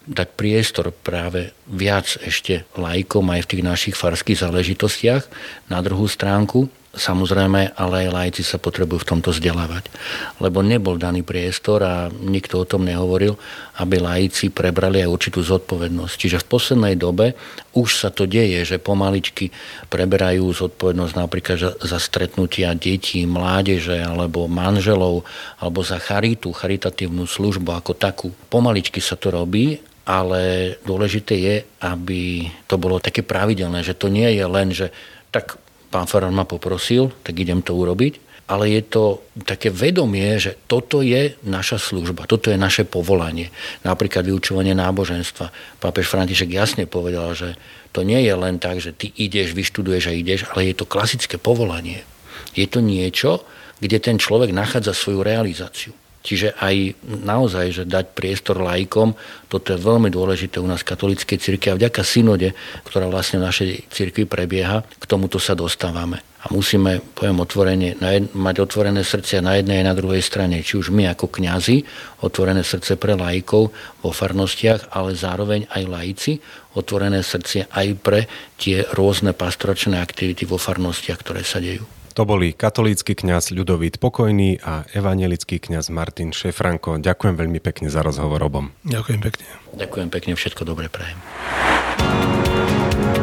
dať 0.07 0.29
priestor 0.35 0.91
práve 0.91 1.55
viac 1.67 2.19
ešte 2.19 2.67
lajkom 2.75 3.23
aj 3.31 3.47
v 3.47 3.49
tých 3.49 3.63
našich 3.63 3.95
farských 3.95 4.41
záležitostiach. 4.43 5.23
Na 5.71 5.79
druhú 5.79 6.07
stránku 6.07 6.67
Samozrejme, 6.93 7.73
ale 7.73 8.05
aj 8.05 8.13
lajci 8.13 8.43
sa 8.45 8.61
potrebujú 8.61 9.01
v 9.01 9.09
tomto 9.17 9.33
vzdelávať. 9.33 9.89
Lebo 10.37 10.61
nebol 10.61 11.01
daný 11.01 11.25
priestor 11.25 11.81
a 11.81 12.05
nikto 12.13 12.61
o 12.61 12.69
tom 12.69 12.85
nehovoril, 12.85 13.33
aby 13.81 13.97
lajci 13.97 14.53
prebrali 14.53 15.01
aj 15.01 15.09
určitú 15.09 15.41
zodpovednosť. 15.41 16.13
Čiže 16.13 16.45
v 16.45 16.49
poslednej 16.53 16.93
dobe 16.93 17.33
už 17.73 17.97
sa 17.97 18.13
to 18.13 18.29
deje, 18.29 18.61
že 18.61 18.77
pomaličky 18.77 19.49
preberajú 19.89 20.45
zodpovednosť 20.53 21.13
napríklad 21.17 21.81
za 21.81 21.97
stretnutia 21.97 22.77
detí, 22.77 23.25
mládeže 23.25 23.97
alebo 23.97 24.45
manželov 24.45 25.25
alebo 25.57 25.81
za 25.81 25.97
charitu, 25.97 26.53
charitatívnu 26.53 27.25
službu 27.25 27.73
ako 27.73 27.97
takú. 27.97 28.29
Pomaličky 28.53 29.01
sa 29.01 29.17
to 29.17 29.33
robí 29.33 29.81
ale 30.03 30.75
dôležité 30.83 31.33
je, 31.39 31.55
aby 31.79 32.51
to 32.67 32.75
bolo 32.75 32.99
také 32.99 33.23
pravidelné, 33.23 33.83
že 33.83 33.95
to 33.95 34.11
nie 34.11 34.27
je 34.35 34.45
len, 34.45 34.67
že 34.75 34.91
tak 35.31 35.55
pán 35.87 36.05
Farár 36.09 36.35
ma 36.35 36.43
poprosil, 36.43 37.13
tak 37.23 37.39
idem 37.39 37.63
to 37.63 37.71
urobiť, 37.77 38.19
ale 38.51 38.67
je 38.67 38.83
to 38.83 39.03
také 39.47 39.71
vedomie, 39.71 40.35
že 40.35 40.59
toto 40.67 40.99
je 40.99 41.39
naša 41.47 41.79
služba, 41.79 42.27
toto 42.27 42.51
je 42.51 42.59
naše 42.59 42.83
povolanie. 42.83 43.47
Napríklad 43.87 44.27
vyučovanie 44.27 44.75
náboženstva. 44.75 45.79
Pápež 45.79 46.11
František 46.11 46.51
jasne 46.51 46.83
povedal, 46.83 47.31
že 47.31 47.55
to 47.95 48.03
nie 48.03 48.19
je 48.19 48.35
len 48.35 48.59
tak, 48.59 48.83
že 48.83 48.91
ty 48.91 49.07
ideš, 49.15 49.55
vyštuduješ 49.55 50.03
a 50.11 50.17
ideš, 50.17 50.41
ale 50.51 50.67
je 50.67 50.75
to 50.75 50.89
klasické 50.89 51.39
povolanie. 51.39 52.03
Je 52.51 52.67
to 52.67 52.83
niečo, 52.83 53.47
kde 53.79 54.03
ten 54.03 54.19
človek 54.19 54.51
nachádza 54.51 54.91
svoju 54.91 55.23
realizáciu. 55.23 55.95
Čiže 56.23 56.55
aj 56.55 56.95
naozaj, 57.03 57.65
že 57.75 57.83
dať 57.83 58.15
priestor 58.15 58.63
laikom, 58.63 59.11
toto 59.51 59.75
je 59.75 59.83
veľmi 59.83 60.07
dôležité 60.07 60.63
u 60.63 60.67
nás 60.71 60.79
v 60.79 60.95
katolíckej 60.95 61.35
cirkvi 61.35 61.75
a 61.75 61.77
vďaka 61.77 61.99
synode, 61.99 62.55
ktorá 62.87 63.11
vlastne 63.11 63.43
v 63.43 63.47
našej 63.51 63.69
cirkvi 63.91 64.23
prebieha, 64.23 64.87
k 64.87 65.03
tomuto 65.03 65.35
sa 65.35 65.51
dostávame. 65.51 66.23
A 66.43 66.51
musíme, 66.51 66.99
poviem 67.15 67.39
otvorene, 67.39 67.95
mať 68.35 68.55
otvorené 68.63 69.03
srdce 69.03 69.39
na 69.39 69.59
jednej 69.59 69.83
aj 69.83 69.87
na 69.87 69.95
druhej 69.95 70.19
strane. 70.19 70.59
Či 70.59 70.75
už 70.75 70.91
my 70.91 71.07
ako 71.11 71.31
kňazi, 71.31 71.83
otvorené 72.19 72.67
srdce 72.67 72.99
pre 72.99 73.15
laikov 73.15 73.71
vo 74.03 74.11
farnostiach, 74.11 74.91
ale 74.91 75.15
zároveň 75.15 75.71
aj 75.71 75.83
laici, 75.87 76.31
otvorené 76.75 77.23
srdce 77.23 77.67
aj 77.71 77.87
pre 77.99 78.27
tie 78.59 78.83
rôzne 78.91 79.31
pastoračné 79.31 79.99
aktivity 79.99 80.43
vo 80.43 80.59
farnostiach, 80.59 81.19
ktoré 81.23 81.47
sa 81.47 81.63
dejú. 81.63 82.02
To 82.13 82.29
boli 82.29 82.53
katolícky 82.53 83.17
kňaz 83.17 83.49
Ľudovít 83.49 83.97
Pokojný 83.97 84.61
a 84.61 84.85
evangelický 84.93 85.57
kňaz 85.57 85.89
Martin 85.89 86.29
Šefranko. 86.29 87.01
Ďakujem 87.01 87.33
veľmi 87.33 87.57
pekne 87.57 87.89
za 87.89 88.05
rozhovor 88.05 88.37
obom. 88.45 88.69
Ďakujem 88.85 89.19
pekne. 89.21 89.45
Ďakujem 89.73 90.09
pekne, 90.13 90.31
všetko 90.37 90.61
dobre 90.61 90.93
prajem. 90.93 91.17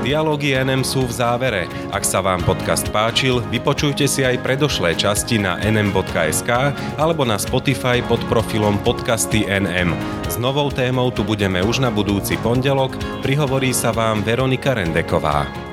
Dialógy 0.03 0.59
NM 0.59 0.82
sú 0.82 1.07
v 1.07 1.12
závere. 1.14 1.62
Ak 1.95 2.03
sa 2.03 2.18
vám 2.18 2.43
podcast 2.43 2.91
páčil, 2.91 3.38
vypočujte 3.55 4.11
si 4.11 4.26
aj 4.26 4.43
predošlé 4.43 4.99
časti 4.99 5.38
na 5.38 5.61
nm.sk 5.62 6.51
alebo 6.99 7.22
na 7.22 7.38
Spotify 7.38 8.03
pod 8.03 8.18
profilom 8.26 8.74
Podcasty 8.82 9.47
NM. 9.47 9.95
S 10.26 10.34
novou 10.34 10.66
témou 10.74 11.14
tu 11.14 11.22
budeme 11.22 11.62
už 11.62 11.78
na 11.78 11.95
budúci 11.95 12.34
pondelok, 12.43 12.97
prihovorí 13.22 13.70
sa 13.70 13.95
vám 13.95 14.26
Veronika 14.26 14.74
Rendeková. 14.74 15.69